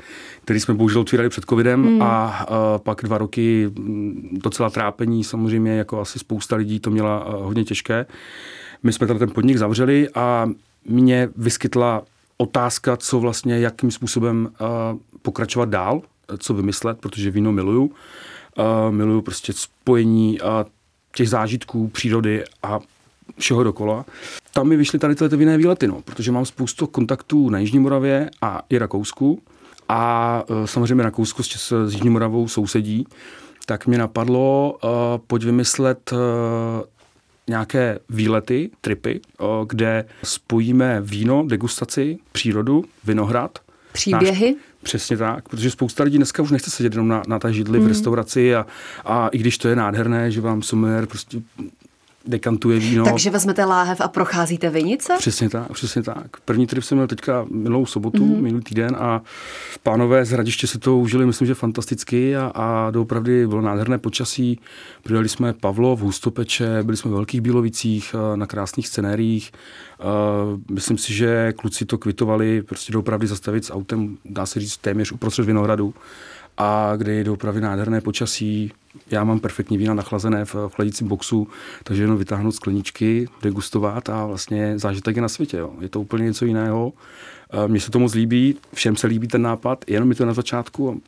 který 0.43 0.59
jsme 0.59 0.73
bohužel 0.73 1.01
otvírali 1.01 1.29
před 1.29 1.45
covidem 1.45 1.79
mm. 1.79 2.01
a, 2.01 2.27
a 2.27 2.77
pak 2.77 3.01
dva 3.03 3.17
roky 3.17 3.71
mm, 3.79 4.29
docela 4.43 4.69
trápení, 4.69 5.23
samozřejmě 5.23 5.71
jako 5.71 6.01
asi 6.01 6.19
spousta 6.19 6.55
lidí 6.55 6.79
to 6.79 6.91
měla 6.91 7.25
eh, 7.27 7.31
hodně 7.43 7.63
těžké. 7.63 8.05
My 8.83 8.93
jsme 8.93 9.07
ten 9.07 9.29
podnik 9.29 9.57
zavřeli 9.57 10.09
a 10.15 10.49
mě 10.85 11.29
vyskytla 11.35 12.03
otázka, 12.37 12.97
co 12.97 13.19
vlastně, 13.19 13.59
jakým 13.59 13.91
způsobem 13.91 14.49
uh, 14.61 14.67
pokračovat 15.21 15.69
dál, 15.69 16.01
co 16.37 16.53
vymyslet, 16.53 16.99
protože 16.99 17.31
víno 17.31 17.51
miluju. 17.51 17.83
Uh, 17.85 17.93
miluju 18.89 19.21
prostě 19.21 19.53
spojení 19.53 20.41
uh, 20.41 20.47
těch 21.15 21.29
zážitků, 21.29 21.87
přírody 21.87 22.43
a 22.63 22.79
všeho 23.37 23.63
dokola. 23.63 24.05
Tam 24.53 24.67
mi 24.67 24.77
vyšly 24.77 24.99
tady 24.99 25.15
tyhle 25.15 25.37
vinné 25.37 25.57
výlety, 25.57 25.87
no, 25.87 26.01
protože 26.01 26.31
mám 26.31 26.45
spoustu 26.45 26.87
kontaktů 26.87 27.49
na 27.49 27.59
Jižní 27.59 27.79
Moravě 27.79 28.29
a 28.41 28.61
i 28.69 28.77
Rakousku. 28.77 29.41
A 29.89 30.43
e, 30.63 30.67
samozřejmě 30.67 31.03
Rakousko 31.03 31.43
s, 31.43 31.71
s 31.87 31.93
Jižní 31.93 32.09
Moravou 32.09 32.47
sousedí. 32.47 33.07
Tak 33.65 33.87
mě 33.87 33.97
napadlo, 33.97 34.77
uh, 34.83 34.89
pojď 35.27 35.43
vymyslet 35.43 36.11
uh, 36.11 36.19
nějaké 37.47 37.99
výlety, 38.09 38.69
tripy, 38.81 39.19
uh, 39.39 39.47
kde 39.67 40.05
spojíme 40.23 41.01
víno, 41.01 41.45
degustaci, 41.47 42.17
přírodu, 42.31 42.85
vinohrad. 43.03 43.59
Příběhy? 43.93 44.51
Náš, 44.51 44.63
Přesně 44.85 45.17
tak, 45.17 45.49
protože 45.49 45.71
spousta 45.71 46.03
lidí 46.03 46.17
dneska 46.17 46.43
už 46.43 46.51
nechce 46.51 46.71
sedět 46.71 46.93
jenom 46.93 47.07
na, 47.07 47.23
na 47.27 47.39
té 47.39 47.53
židli 47.53 47.79
mm. 47.79 47.85
v 47.85 47.87
restauraci 47.87 48.55
a, 48.55 48.65
a 49.05 49.27
i 49.27 49.37
když 49.37 49.57
to 49.57 49.67
je 49.67 49.75
nádherné, 49.75 50.31
že 50.31 50.41
vám 50.41 50.61
sommelier 50.61 51.05
prostě 51.05 51.41
dekantuje 52.27 52.79
víno. 52.79 53.05
Takže 53.05 53.29
vezmete 53.29 53.65
láhev 53.65 54.01
a 54.01 54.07
procházíte 54.07 54.69
vinice? 54.69 55.13
Přesně 55.17 55.49
tak, 55.49 55.73
přesně 55.73 56.03
tak. 56.03 56.37
První 56.45 56.67
trip 56.67 56.83
jsem 56.83 56.97
měl 56.97 57.07
teďka 57.07 57.45
minulou 57.51 57.85
sobotu, 57.85 58.25
mm-hmm. 58.25 58.41
minulý 58.41 58.63
týden 58.63 58.95
a 58.99 59.21
pánové 59.83 60.25
z 60.25 60.31
Hradiště 60.31 60.67
si 60.67 60.79
to 60.79 60.97
užili, 60.97 61.25
myslím, 61.25 61.47
že 61.47 61.53
fantasticky 61.53 62.35
a, 62.35 62.51
a 62.55 62.91
doopravdy 62.91 63.47
bylo 63.47 63.61
nádherné 63.61 63.97
počasí. 63.97 64.59
Přidali 65.03 65.29
jsme 65.29 65.53
Pavlo 65.53 65.95
v 65.95 65.99
Hustopeče, 65.99 66.83
byli 66.83 66.97
jsme 66.97 67.11
v 67.11 67.13
Velkých 67.13 67.41
Bílovicích 67.41 68.15
eh, 68.15 68.37
na 68.37 68.47
krásných 68.47 68.87
scenériích. 68.87 69.51
Uh, 69.99 70.59
myslím 70.71 70.97
si, 70.97 71.13
že 71.13 71.53
kluci 71.53 71.85
to 71.85 71.97
kvitovali, 71.97 72.61
prostě 72.61 72.93
doopravdy 72.93 73.27
zastavit 73.27 73.65
s 73.65 73.73
autem, 73.73 74.17
dá 74.25 74.45
se 74.45 74.59
říct, 74.59 74.77
téměř 74.77 75.11
uprostřed 75.11 75.45
Vinohradu 75.45 75.93
a 76.57 76.93
kdy 76.95 77.15
je 77.15 77.31
opravdu 77.31 77.61
nádherné 77.61 78.01
počasí. 78.01 78.71
Já 79.11 79.23
mám 79.23 79.39
perfektní 79.39 79.77
vína 79.77 79.93
nachlazené 79.93 80.45
v, 80.45 80.55
v 80.55 80.69
chladícím 80.75 81.07
boxu, 81.07 81.47
takže 81.83 82.03
jenom 82.03 82.17
vytáhnout 82.17 82.51
skleničky, 82.51 83.27
degustovat 83.41 84.09
a 84.09 84.25
vlastně 84.25 84.79
zážitek 84.79 85.15
je 85.15 85.21
na 85.21 85.29
světě. 85.29 85.57
Jo. 85.57 85.73
Je 85.81 85.89
to 85.89 86.01
úplně 86.01 86.23
něco 86.23 86.45
jiného. 86.45 86.93
Mně 87.67 87.79
se 87.79 87.91
to 87.91 87.99
moc 87.99 88.13
líbí, 88.13 88.55
všem 88.73 88.95
se 88.95 89.07
líbí 89.07 89.27
ten 89.27 89.41
nápad, 89.41 89.85
jenom 89.87 90.09
mi 90.09 90.15
to 90.15 90.25
na 90.25 90.33
začátku 90.33 91.01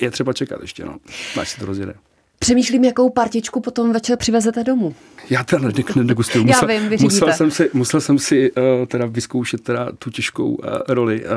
je 0.00 0.10
třeba 0.10 0.32
čekat 0.32 0.60
ještě, 0.62 0.84
no, 0.84 0.96
až 1.40 1.50
se 1.50 1.60
to 1.60 1.66
rozjede. 1.66 1.94
Přemýšlím, 2.38 2.84
jakou 2.84 3.10
partičku 3.10 3.60
potom 3.60 3.92
večer 3.92 4.18
přivezete 4.18 4.64
domů. 4.64 4.94
Já 5.30 5.44
teda 5.44 5.70
nedegustuju. 5.96 6.44
Musel, 6.46 6.70
Já 6.70 6.80
vím, 6.80 6.98
musel 7.02 7.32
jsem 7.32 7.50
si, 7.50 7.70
musel 7.72 8.00
jsem 8.00 8.18
si 8.18 8.52
uh, 8.52 8.86
teda 8.86 9.06
vyzkoušet 9.06 9.60
teda 9.60 9.92
tu 9.98 10.10
těžkou 10.10 10.50
uh, 10.50 10.64
roli, 10.88 11.24
uh, 11.24 11.30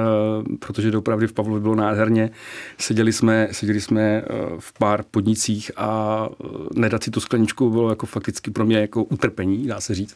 protože 0.59 0.97
opravdu 0.97 1.27
v 1.27 1.33
Pavlovi 1.33 1.61
bylo 1.61 1.75
nádherně. 1.75 2.29
Seděli 2.77 3.13
jsme, 3.13 3.47
seděli 3.51 3.81
jsme 3.81 4.21
uh, 4.21 4.59
v 4.59 4.73
pár 4.73 5.03
podnicích 5.11 5.71
a 5.75 6.27
uh, 6.27 6.49
nedat 6.75 7.03
si 7.03 7.11
tu 7.11 7.19
skleničku 7.19 7.69
bylo 7.69 7.89
jako 7.89 8.05
fakticky 8.05 8.51
pro 8.51 8.65
mě 8.65 8.77
jako 8.77 9.03
utrpení, 9.03 9.67
dá 9.67 9.81
se 9.81 9.95
říct. 9.95 10.15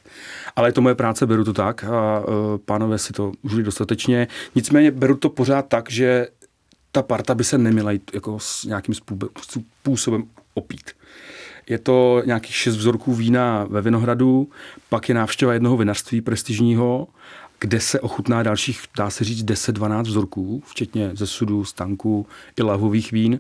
Ale 0.56 0.70
je 0.70 0.74
to 0.74 0.82
moje 0.82 0.96
práce, 0.96 1.26
beru 1.26 1.44
to 1.44 1.54
tak 1.54 1.84
a 1.84 2.20
uh, 2.20 2.26
pánové 2.66 2.98
si 2.98 3.14
to 3.14 3.32
užili 3.42 3.64
dostatečně. 3.64 4.28
Nicméně 4.56 4.92
beru 4.92 5.16
to 5.16 5.30
pořád 5.30 5.68
tak, 5.68 5.92
že 5.92 6.28
ta 6.92 7.02
parta 7.02 7.36
by 7.36 7.44
se 7.44 7.58
neměla 7.58 7.92
jít 7.92 8.12
jako 8.14 8.40
s 8.40 8.64
nějakým 8.64 8.96
způsobem 9.82 10.24
opít. 10.54 10.92
Je 11.70 11.80
to 11.80 12.22
nějakých 12.26 12.56
šest 12.56 12.76
vzorků 12.76 13.14
vína 13.14 13.66
ve 13.70 13.82
Vinohradu, 13.82 14.50
pak 14.90 15.10
je 15.10 15.16
návštěva 15.16 15.54
jednoho 15.54 15.78
vinařství 15.78 16.22
prestižního, 16.22 17.08
kde 17.60 17.80
se 17.80 18.00
ochutná 18.00 18.44
dalších, 18.44 18.82
dá 18.98 19.10
se 19.10 19.24
říct, 19.24 19.46
10-12 19.46 20.04
vzorků, 20.04 20.64
včetně 20.66 21.12
ze 21.14 21.28
sudu, 21.28 21.66
stanku 21.66 22.28
i 22.60 22.64
lavových 22.64 23.12
vín. 23.12 23.40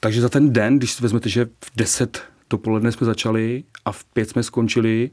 Takže 0.00 0.20
za 0.20 0.28
ten 0.28 0.52
den, 0.52 0.78
když 0.78 0.92
si 0.92 1.02
vezmete, 1.02 1.28
že 1.28 1.44
v 1.44 1.70
10 1.76 2.22
dopoledne 2.50 2.92
jsme 2.92 3.04
začali 3.04 3.64
a 3.84 3.92
v 3.92 4.04
5 4.04 4.30
jsme 4.30 4.42
skončili, 4.42 5.10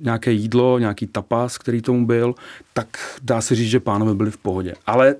nějaké 0.00 0.32
jídlo, 0.32 0.78
nějaký 0.78 1.06
tapas, 1.06 1.58
který 1.58 1.82
tomu 1.82 2.06
byl, 2.06 2.34
tak 2.72 3.18
dá 3.22 3.40
se 3.40 3.54
říct, 3.54 3.70
že 3.70 3.80
pánové 3.80 4.14
byli 4.14 4.30
v 4.30 4.36
pohodě. 4.36 4.74
Ale 4.86 5.14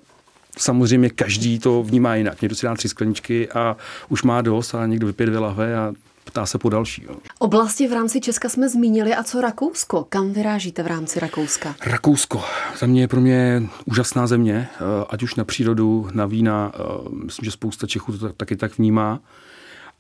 samozřejmě 0.59 1.11
každý 1.11 1.59
to 1.59 1.83
vnímá 1.83 2.15
jinak. 2.15 2.43
Někdo 2.43 2.57
si 2.57 2.67
dá 2.67 2.75
tři 2.75 2.89
skleničky 2.89 3.49
a 3.49 3.77
už 4.09 4.23
má 4.23 4.43
dost 4.43 4.75
a 4.75 4.87
někdo 4.87 5.07
vypije 5.07 5.27
dvě 5.27 5.39
lahve 5.39 5.77
a 5.77 5.93
ptá 6.25 6.47
se 6.47 6.59
po 6.59 6.69
další. 6.69 7.05
Jo. 7.09 7.17
Oblasti 7.39 7.89
v 7.89 7.93
rámci 7.93 8.21
Česka 8.21 8.49
jsme 8.49 8.69
zmínili 8.69 9.15
a 9.15 9.23
co 9.23 9.41
Rakousko? 9.41 10.07
Kam 10.09 10.33
vyrážíte 10.33 10.83
v 10.83 10.87
rámci 10.87 11.21
Rakouska? 11.21 11.75
Rakousko. 11.87 12.43
Za 12.79 12.87
mě 12.87 13.01
je 13.01 13.09
pro 13.09 13.21
mě 13.21 13.63
úžasná 13.85 14.27
země, 14.27 14.69
eh, 14.73 15.05
ať 15.09 15.23
už 15.23 15.35
na 15.35 15.45
přírodu, 15.45 16.09
na 16.13 16.27
vína. 16.27 16.73
Eh, 16.75 17.09
myslím, 17.25 17.45
že 17.45 17.51
spousta 17.51 17.87
Čechů 17.87 18.19
to 18.19 18.33
taky 18.33 18.57
tak 18.57 18.79
vnímá. 18.79 19.21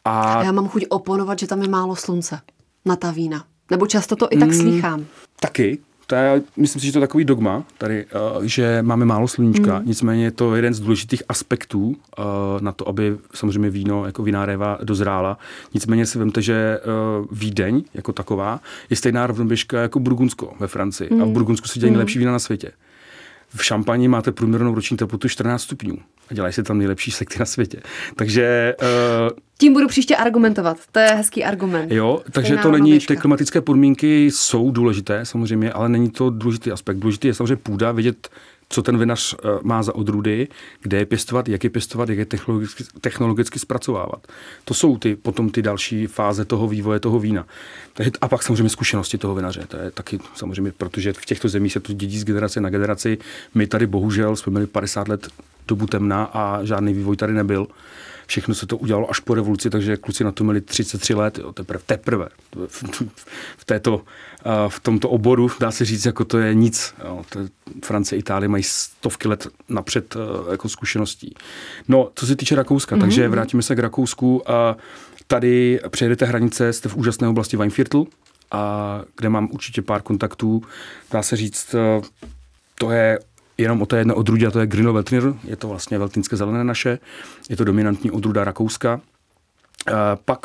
A... 0.04 0.42
Já 0.44 0.52
mám 0.52 0.68
chuť 0.68 0.84
oponovat, 0.88 1.38
že 1.38 1.46
tam 1.46 1.62
je 1.62 1.68
málo 1.68 1.96
slunce 1.96 2.40
na 2.84 2.96
ta 2.96 3.10
vína. 3.10 3.44
Nebo 3.70 3.86
často 3.86 4.16
to 4.16 4.28
i 4.30 4.38
tak 4.38 4.48
mm, 4.48 4.54
slýchám. 4.54 5.06
Taky, 5.40 5.78
to 6.10 6.14
je, 6.14 6.42
myslím 6.56 6.80
si, 6.80 6.86
že 6.86 6.92
to 6.92 6.98
je 6.98 7.06
takový 7.06 7.24
dogma 7.24 7.64
tady, 7.78 8.06
uh, 8.36 8.42
že 8.44 8.82
máme 8.82 9.04
málo 9.04 9.28
sluníčka, 9.28 9.78
mm. 9.78 9.86
nicméně 9.86 10.24
je 10.24 10.30
to 10.30 10.56
jeden 10.56 10.74
z 10.74 10.80
důležitých 10.80 11.22
aspektů 11.28 11.86
uh, 11.86 11.94
na 12.60 12.72
to, 12.72 12.88
aby 12.88 13.16
samozřejmě 13.34 13.70
víno 13.70 14.06
jako 14.06 14.22
vináréva 14.22 14.78
dozrála. 14.82 15.38
Nicméně 15.74 16.06
si 16.06 16.18
vemte, 16.18 16.42
že 16.42 16.80
uh, 17.20 17.26
Vídeň 17.32 17.82
jako 17.94 18.12
taková 18.12 18.60
je 18.90 18.96
stejná 18.96 19.26
rovnoběžka 19.26 19.80
jako 19.80 20.00
Burgundsko 20.00 20.52
ve 20.60 20.66
Francii 20.66 21.14
mm. 21.14 21.22
a 21.22 21.24
v 21.24 21.28
Burgundsku 21.28 21.68
se 21.68 21.78
dělají 21.78 21.90
mm. 21.90 21.96
nejlepší 21.96 22.18
vína 22.18 22.32
na 22.32 22.38
světě. 22.38 22.72
V 23.54 23.64
šampani 23.64 24.08
máte 24.08 24.32
průměrnou 24.32 24.74
roční 24.74 24.96
teplotu 24.96 25.28
14 25.28 25.62
stupňů 25.62 25.98
a 26.30 26.34
dělají 26.34 26.52
se 26.52 26.62
tam 26.62 26.78
nejlepší 26.78 27.10
sekty 27.10 27.38
na 27.38 27.44
světě. 27.44 27.80
Takže... 28.16 28.74
Uh, 28.82 29.38
Tím 29.58 29.72
budu 29.72 29.88
příště 29.88 30.16
argumentovat. 30.16 30.76
To 30.92 30.98
je 30.98 31.06
hezký 31.06 31.44
argument. 31.44 31.92
Jo, 31.92 32.22
takže 32.32 32.56
to 32.56 32.70
není, 32.70 32.98
ty 32.98 33.16
klimatické 33.16 33.60
podmínky 33.60 34.26
jsou 34.26 34.70
důležité 34.70 35.24
samozřejmě, 35.24 35.72
ale 35.72 35.88
není 35.88 36.10
to 36.10 36.30
důležitý 36.30 36.72
aspekt. 36.72 36.96
Důležitý 36.96 37.28
je 37.28 37.34
samozřejmě 37.34 37.56
půda, 37.56 37.92
vidět 37.92 38.28
co 38.68 38.82
ten 38.82 38.98
vinař 38.98 39.34
eh, 39.34 39.48
má 39.62 39.82
za 39.82 39.94
odrůdy, 39.94 40.48
kde 40.80 40.96
je 40.98 41.06
pěstovat, 41.06 41.48
jak 41.48 41.64
je 41.64 41.70
pěstovat, 41.70 42.08
jak 42.08 42.18
je 42.18 42.26
technologicky, 42.26 42.84
technologicky 43.00 43.58
zpracovávat. 43.58 44.26
To 44.64 44.74
jsou 44.74 44.98
ty, 44.98 45.16
potom 45.16 45.50
ty 45.50 45.62
další 45.62 46.06
fáze 46.06 46.44
toho 46.44 46.68
vývoje 46.68 47.00
toho 47.00 47.18
vína. 47.18 47.46
A 48.20 48.28
pak 48.28 48.42
samozřejmě 48.42 48.68
zkušenosti 48.68 49.18
toho 49.18 49.34
vinaře. 49.34 49.66
To 49.68 49.76
je 49.76 49.90
taky 49.90 50.18
samozřejmě, 50.34 50.72
protože 50.72 51.12
v 51.12 51.26
těchto 51.26 51.48
zemích 51.48 51.72
se 51.72 51.80
to 51.80 51.92
dědí 51.92 52.18
z 52.18 52.24
generace 52.24 52.60
na 52.60 52.70
generaci. 52.70 53.18
My 53.54 53.66
tady 53.66 53.86
bohužel 53.86 54.36
jsme 54.36 54.50
měli 54.50 54.66
50 54.66 55.08
let 55.08 55.28
dobu 55.68 55.86
temna 55.86 56.24
a 56.24 56.64
žádný 56.64 56.94
vývoj 56.94 57.16
tady 57.16 57.32
nebyl. 57.32 57.66
Všechno 58.28 58.54
se 58.54 58.66
to 58.66 58.76
udělalo 58.76 59.10
až 59.10 59.20
po 59.20 59.34
revoluci, 59.34 59.70
takže 59.70 59.96
kluci 59.96 60.24
na 60.24 60.32
to 60.32 60.44
měli 60.44 60.60
33 60.60 61.14
let, 61.14 61.38
jo, 61.38 61.52
teprve, 61.52 61.80
teprve 61.86 62.28
v, 63.56 63.64
této, 63.64 64.02
v 64.68 64.80
tomto 64.80 65.08
oboru, 65.08 65.50
dá 65.60 65.70
se 65.70 65.84
říct, 65.84 66.04
jako 66.04 66.24
to 66.24 66.38
je 66.38 66.54
nic. 66.54 66.94
Jo, 67.04 67.24
to 67.28 67.38
je, 67.38 67.48
Francie, 67.84 68.18
Itálie 68.18 68.48
mají 68.48 68.62
stovky 68.62 69.28
let 69.28 69.46
napřed 69.68 70.16
jako 70.50 70.68
zkušeností. 70.68 71.34
No, 71.88 72.10
co 72.14 72.26
se 72.26 72.36
týče 72.36 72.54
Rakouska, 72.54 72.96
mm-hmm. 72.96 73.00
takže 73.00 73.28
vrátíme 73.28 73.62
se 73.62 73.76
k 73.76 73.78
Rakousku. 73.78 74.50
A 74.50 74.76
tady 75.26 75.80
přejedete 75.88 76.24
hranice, 76.24 76.72
jste 76.72 76.88
v 76.88 76.96
úžasné 76.96 77.28
oblasti 77.28 77.56
Weinviertel, 77.56 78.04
a 78.50 79.02
kde 79.16 79.28
mám 79.28 79.48
určitě 79.52 79.82
pár 79.82 80.02
kontaktů. 80.02 80.62
Dá 81.10 81.22
se 81.22 81.36
říct, 81.36 81.74
to 82.74 82.90
je 82.90 83.18
jenom 83.58 83.82
o 83.82 83.86
té 83.86 83.98
jedné 83.98 84.14
odrůdě, 84.14 84.46
a 84.46 84.50
to 84.50 84.60
je 84.60 84.66
Grino 84.66 84.92
Veltnir, 84.92 85.22
je 85.44 85.56
to 85.56 85.68
vlastně 85.68 85.98
veltinské 85.98 86.36
zelené 86.36 86.64
naše, 86.64 86.98
je 87.50 87.56
to 87.56 87.64
dominantní 87.64 88.10
odrůda 88.10 88.44
Rakouska. 88.44 89.00
E, 89.88 89.92
pak 90.24 90.38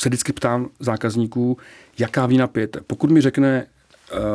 se 0.00 0.08
vždycky 0.08 0.32
ptám 0.32 0.68
zákazníků, 0.80 1.58
jaká 1.98 2.26
vína 2.26 2.46
pijete. 2.46 2.80
Pokud 2.86 3.10
mi 3.10 3.20
řekne, 3.20 3.56
e, 3.56 3.66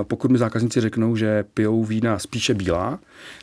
pokud 0.04 0.32
mi 0.32 0.38
zákazníci 0.38 0.82
řeknou, 0.82 1.16
že 1.16 1.44
pijou 1.54 1.84
vína 1.84 2.20
spíše 2.20 2.54
bílá, 2.54 3.00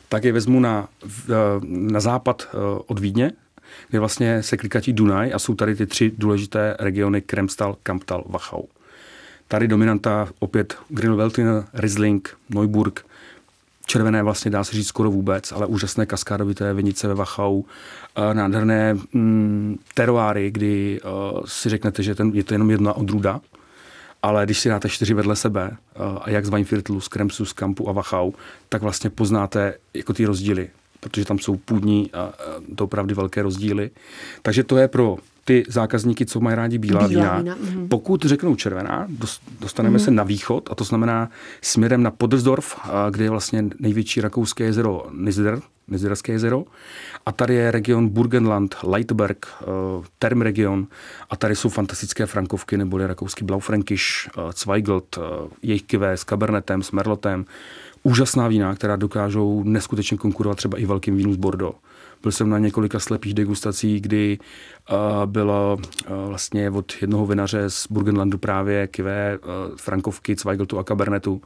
tak 0.09 0.23
je 0.23 0.31
vezmu 0.31 0.59
na, 0.59 0.87
e, 1.29 1.33
na 1.63 1.99
západ 1.99 2.47
od 2.87 2.99
Vídně, 2.99 3.31
kde 3.89 3.99
vlastně 3.99 4.43
se 4.43 4.57
klikatí 4.57 4.93
Dunaj 4.93 5.31
a 5.33 5.39
jsou 5.39 5.55
tady 5.55 5.75
ty 5.75 5.85
tři 5.85 6.11
důležité 6.17 6.75
regiony 6.79 7.21
Kremstal, 7.21 7.77
Kamptal, 7.83 8.23
Wachau. 8.27 8.63
Tady 9.47 9.67
dominanta 9.67 10.29
opět 10.39 10.77
Veltliner, 10.89 11.65
Riesling, 11.73 12.37
Neuburg, 12.49 13.05
červené 13.89 14.23
vlastně 14.23 14.51
dá 14.51 14.63
se 14.63 14.75
říct 14.75 14.87
skoro 14.87 15.11
vůbec, 15.11 15.51
ale 15.51 15.65
úžasné 15.65 16.05
kaskádovité 16.05 16.73
vinice 16.73 17.07
ve 17.07 17.13
Wachau, 17.13 17.63
eh, 17.63 18.33
nádherné 18.33 18.93
mm, 18.93 19.79
teroáry, 19.93 20.51
kdy 20.51 21.01
uh, 21.01 21.41
si 21.45 21.69
řeknete, 21.69 22.03
že 22.03 22.15
ten, 22.15 22.31
je 22.33 22.43
to 22.43 22.53
jenom 22.53 22.69
jedna 22.69 22.93
odrůda, 22.93 23.41
ale 24.21 24.45
když 24.45 24.59
si 24.59 24.69
dáte 24.69 24.89
čtyři 24.89 25.13
vedle 25.13 25.35
sebe, 25.35 25.71
uh, 25.71 26.17
a 26.21 26.29
jak 26.29 26.45
z 26.45 26.49
Weinviertlu, 26.49 27.01
z 27.01 27.07
Kremsu, 27.07 27.45
z 27.45 27.53
Kampu 27.53 27.89
a 27.89 27.91
Wachau, 27.91 28.31
tak 28.69 28.81
vlastně 28.81 29.09
poznáte 29.09 29.73
jako 29.93 30.13
ty 30.13 30.25
rozdíly, 30.25 30.69
protože 30.99 31.25
tam 31.25 31.39
jsou 31.39 31.57
půdní 31.57 32.09
a, 32.13 32.21
a 32.21 32.33
to 32.75 32.83
opravdu 32.83 33.15
velké 33.15 33.41
rozdíly. 33.41 33.91
Takže 34.41 34.63
to 34.63 34.77
je 34.77 34.87
pro 34.87 35.17
ty 35.45 35.63
zákazníky, 35.67 36.25
co 36.25 36.39
mají 36.39 36.55
rádi 36.55 36.77
bílá, 36.77 37.07
bílá 37.07 37.37
vína. 37.37 37.55
vína. 37.55 37.55
Mm. 37.75 37.87
Pokud 37.87 38.25
řeknou 38.25 38.55
červená, 38.55 39.07
dostaneme 39.59 39.97
mm. 39.97 39.99
se 39.99 40.11
na 40.11 40.23
východ, 40.23 40.69
a 40.71 40.75
to 40.75 40.83
znamená 40.83 41.29
směrem 41.61 42.03
na 42.03 42.11
Podrsdorf, 42.11 42.79
kde 43.09 43.23
je 43.23 43.29
vlastně 43.29 43.65
největší 43.79 44.21
rakouské 44.21 44.63
jezero 44.63 45.05
Nizder, 45.13 45.61
Mezirské 45.89 46.31
jezero. 46.31 46.65
A 47.25 47.31
tady 47.31 47.55
je 47.55 47.71
region 47.71 48.09
Burgenland, 48.09 48.75
Leitberg, 48.83 49.47
uh, 49.61 50.05
Term 50.19 50.41
region 50.41 50.87
a 51.29 51.35
tady 51.35 51.55
jsou 51.55 51.69
fantastické 51.69 52.25
frankovky, 52.25 52.77
neboli 52.77 53.07
rakouský 53.07 53.45
Blaufränkisch, 53.45 54.29
uh, 54.37 54.51
Zweigelt, 54.51 55.17
uh, 55.17 55.23
jejich 55.61 55.83
kivé 55.83 56.17
s 56.17 56.23
Cabernetem, 56.23 56.83
s 56.83 56.91
Merlotem. 56.91 57.45
Úžasná 58.03 58.47
vína, 58.47 58.75
která 58.75 58.95
dokážou 58.95 59.63
neskutečně 59.63 60.17
konkurovat 60.17 60.57
třeba 60.57 60.77
i 60.77 60.85
velkým 60.85 61.15
vínům 61.15 61.33
z 61.33 61.37
Bordeaux. 61.37 61.75
Byl 62.21 62.31
jsem 62.31 62.49
na 62.49 62.59
několika 62.59 62.99
slepých 62.99 63.33
degustací, 63.33 63.99
kdy 63.99 64.37
uh, 64.91 65.25
bylo 65.25 65.77
uh, 65.77 66.27
vlastně 66.27 66.69
od 66.69 66.93
jednoho 67.01 67.25
vinaře 67.25 67.69
z 67.69 67.87
Burgenlandu 67.89 68.37
právě 68.37 68.87
kivé 68.87 69.37
uh, 69.37 69.75
frankovky, 69.75 70.35
Zweigeltu 70.35 70.79
a 70.79 70.83
Cabernetu 70.83 71.41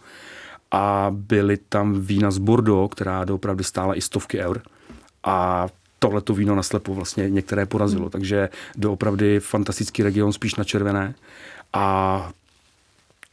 a 0.72 1.08
byly 1.12 1.58
tam 1.58 2.02
vína 2.02 2.32
z 2.32 2.38
Bordeaux, 2.38 2.92
která 2.92 3.26
doopravdy 3.26 3.64
stála 3.64 3.96
i 3.96 4.02
stovky 4.02 4.40
eur. 4.40 4.62
A 5.24 5.68
tohle 6.00 6.22
to 6.22 6.34
víno 6.34 6.56
naslepo 6.56 6.94
vlastně 6.94 7.30
některé 7.30 7.66
porazilo. 7.66 8.02
Hmm. 8.02 8.10
Takže 8.10 8.50
doopravdy 8.76 9.40
fantastický 9.40 10.04
region, 10.04 10.34
spíš 10.34 10.56
na 10.56 10.64
červené. 10.64 11.16
A 11.74 12.32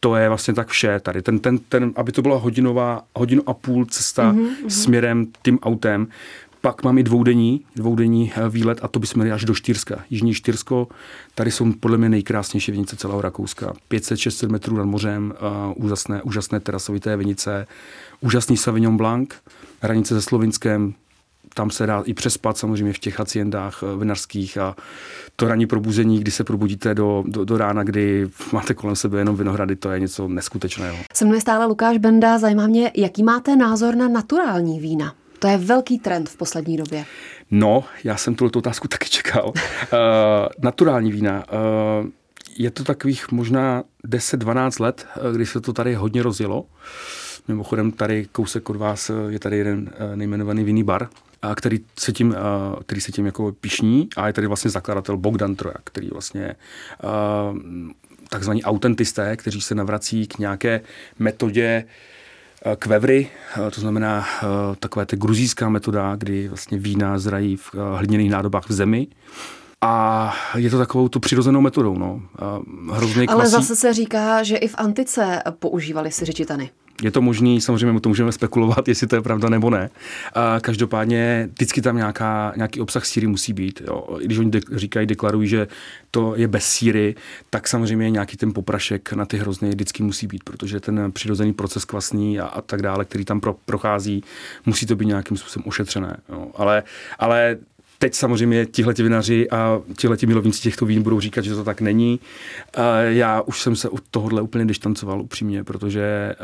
to 0.00 0.16
je 0.16 0.28
vlastně 0.28 0.54
tak 0.54 0.68
vše 0.68 1.00
tady. 1.00 1.22
Ten, 1.22 1.38
ten, 1.38 1.58
ten, 1.58 1.92
aby 1.96 2.12
to 2.12 2.22
byla 2.22 2.38
hodinová, 2.38 3.02
hodinu 3.14 3.42
a 3.46 3.54
půl 3.54 3.84
cesta 3.84 4.32
mm-hmm. 4.32 4.68
směrem 4.68 5.26
tím 5.42 5.58
autem, 5.62 6.08
pak 6.60 6.82
mám 6.84 6.98
i 6.98 7.02
dvoudenní, 7.02 7.64
dvoudenní 7.76 8.32
eh, 8.36 8.48
výlet 8.48 8.78
a 8.82 8.88
to 8.88 9.00
bychom 9.00 9.20
měli 9.20 9.32
až 9.32 9.44
do 9.44 9.54
Štýrska. 9.54 10.04
Jižní 10.10 10.34
Štýrsko, 10.34 10.88
tady 11.34 11.50
jsou 11.50 11.72
podle 11.80 11.98
mě 11.98 12.08
nejkrásnější 12.08 12.72
vinice 12.72 12.96
celého 12.96 13.20
Rakouska. 13.20 13.72
500-600 13.90 14.48
metrů 14.48 14.76
nad 14.76 14.84
mořem, 14.84 15.34
uh, 15.76 15.84
úžasné, 15.84 16.22
úžasné 16.22 16.60
terasovité 16.60 17.16
vinice, 17.16 17.66
úžasný 18.20 18.56
Sauvignon 18.56 18.96
Blanc, 18.96 19.34
hranice 19.80 20.14
se 20.14 20.22
Slovinskem, 20.22 20.94
tam 21.54 21.70
se 21.70 21.86
dá 21.86 22.02
i 22.04 22.14
přespat 22.14 22.58
samozřejmě 22.58 22.92
v 22.92 22.98
těch 22.98 23.18
haciendách 23.18 23.82
eh, 23.82 23.98
vinařských 23.98 24.58
a 24.58 24.76
to 25.36 25.48
ranní 25.48 25.66
probuzení, 25.66 26.20
kdy 26.20 26.30
se 26.30 26.44
probudíte 26.44 26.94
do, 26.94 27.24
do, 27.26 27.44
do 27.44 27.58
rána, 27.58 27.82
kdy 27.82 28.28
máte 28.52 28.74
kolem 28.74 28.96
sebe 28.96 29.18
jenom 29.18 29.36
vinohrady, 29.36 29.76
to 29.76 29.90
je 29.90 30.00
něco 30.00 30.28
neskutečného. 30.28 30.96
Se 31.14 31.24
mnou 31.24 31.34
je 31.34 31.40
stále 31.40 31.66
Lukáš 31.66 31.98
Benda, 31.98 32.38
zajímá 32.38 32.66
mě, 32.66 32.92
jaký 32.96 33.22
máte 33.22 33.56
názor 33.56 33.94
na 33.94 34.08
naturální 34.08 34.80
vína? 34.80 35.14
To 35.40 35.48
je 35.48 35.58
velký 35.58 35.98
trend 35.98 36.28
v 36.28 36.36
poslední 36.36 36.76
době. 36.76 37.04
No, 37.50 37.84
já 38.04 38.16
jsem 38.16 38.34
tuto 38.34 38.58
otázku 38.58 38.88
taky 38.88 39.08
čekal. 39.08 39.48
uh, 39.48 39.54
naturální 40.62 41.12
vína. 41.12 41.44
Uh, 41.52 42.08
je 42.58 42.70
to 42.70 42.84
takových 42.84 43.32
možná 43.32 43.82
10-12 44.04 44.82
let, 44.82 45.06
uh, 45.16 45.34
kdy 45.34 45.46
se 45.46 45.60
to 45.60 45.72
tady 45.72 45.94
hodně 45.94 46.22
rozjelo. 46.22 46.66
Mimochodem 47.48 47.92
tady 47.92 48.26
kousek 48.32 48.70
od 48.70 48.76
vás 48.76 49.10
je 49.28 49.38
tady 49.38 49.56
jeden 49.56 49.90
nejmenovaný 50.14 50.64
vinný 50.64 50.84
bar, 50.84 51.08
který 51.54 51.78
se 51.98 52.12
tím, 52.12 52.36
který 52.86 53.00
se 53.00 53.12
tím 53.12 53.26
jako 53.26 53.52
pišní 53.52 54.08
a 54.16 54.26
je 54.26 54.32
tady 54.32 54.46
vlastně 54.46 54.70
zakladatel 54.70 55.16
Bogdan 55.16 55.56
Trojak, 55.56 55.80
který 55.84 56.08
vlastně 56.08 56.54
takzvaní 58.28 58.64
autentisté, 58.64 59.36
kteří 59.36 59.60
se 59.60 59.74
navrací 59.74 60.26
k 60.26 60.38
nějaké 60.38 60.80
metodě 61.18 61.84
Eh, 61.84 61.86
kvevry, 62.76 63.28
eh, 63.66 63.70
to 63.70 63.80
znamená 63.80 64.26
eh, 64.42 64.46
takové 64.78 65.06
ta 65.06 65.16
gruzíská 65.16 65.68
metoda, 65.68 66.16
kdy 66.16 66.48
vlastně 66.48 66.78
vína 66.78 67.18
zrají 67.18 67.56
v 67.56 67.74
hliněných 67.96 68.30
nádobách 68.30 68.68
v 68.68 68.72
zemi. 68.72 69.06
A 69.84 70.34
je 70.56 70.70
to 70.70 70.78
takovou 70.78 71.08
tu 71.08 71.20
přirozenou 71.20 71.60
metodou. 71.60 71.98
No. 71.98 72.22
Hrozný 72.92 73.28
Ale 73.28 73.36
klasí... 73.36 73.50
zase 73.50 73.76
se 73.76 73.92
říká, 73.92 74.42
že 74.42 74.56
i 74.56 74.68
v 74.68 74.74
antice 74.78 75.42
používali 75.58 76.12
si 76.12 76.24
řečitany. 76.24 76.70
Je 77.02 77.10
to 77.10 77.22
možný, 77.22 77.60
samozřejmě 77.60 78.00
to 78.00 78.08
můžeme 78.08 78.32
spekulovat, 78.32 78.88
jestli 78.88 79.06
to 79.06 79.16
je 79.16 79.22
pravda 79.22 79.48
nebo 79.48 79.70
ne. 79.70 79.90
A 80.34 80.60
každopádně 80.60 81.48
vždycky 81.52 81.82
tam 81.82 81.96
nějaká, 81.96 82.52
nějaký 82.56 82.80
obsah 82.80 83.06
síry 83.06 83.26
musí 83.26 83.52
být. 83.52 83.82
Jo. 83.86 84.18
I 84.20 84.24
když 84.24 84.38
oni 84.38 84.50
de- 84.50 84.60
říkají, 84.72 85.06
deklarují, 85.06 85.48
že 85.48 85.68
to 86.10 86.34
je 86.36 86.48
bez 86.48 86.64
síry, 86.64 87.14
tak 87.50 87.68
samozřejmě 87.68 88.10
nějaký 88.10 88.36
ten 88.36 88.52
poprašek 88.52 89.12
na 89.12 89.26
ty 89.26 89.38
hrozny 89.38 89.68
vždycky 89.68 90.02
musí 90.02 90.26
být, 90.26 90.44
protože 90.44 90.80
ten 90.80 91.12
přirozený 91.12 91.52
proces 91.52 91.84
kvasný 91.84 92.40
a, 92.40 92.46
a 92.46 92.60
tak 92.60 92.82
dále, 92.82 93.04
který 93.04 93.24
tam 93.24 93.40
pro, 93.40 93.56
prochází, 93.64 94.24
musí 94.66 94.86
to 94.86 94.96
být 94.96 95.06
nějakým 95.06 95.36
způsobem 95.36 95.68
ošetřené. 95.68 96.16
Jo. 96.28 96.50
Ale, 96.54 96.82
ale 97.18 97.58
Teď 98.02 98.14
samozřejmě 98.14 98.66
tihle 98.66 98.94
vinaři 98.94 99.50
a 99.50 99.80
tihle 99.96 100.16
milovníci 100.26 100.60
těchto 100.60 100.86
vín 100.86 101.02
budou 101.02 101.20
říkat, 101.20 101.44
že 101.44 101.54
to 101.54 101.64
tak 101.64 101.80
není. 101.80 102.20
Já 103.08 103.40
už 103.40 103.60
jsem 103.62 103.76
se 103.76 103.88
od 103.88 104.02
tohohle 104.10 104.42
úplně 104.42 104.66
distancoval 104.66 105.20
upřímně, 105.20 105.64
protože 105.64 106.02
eh, 106.02 106.36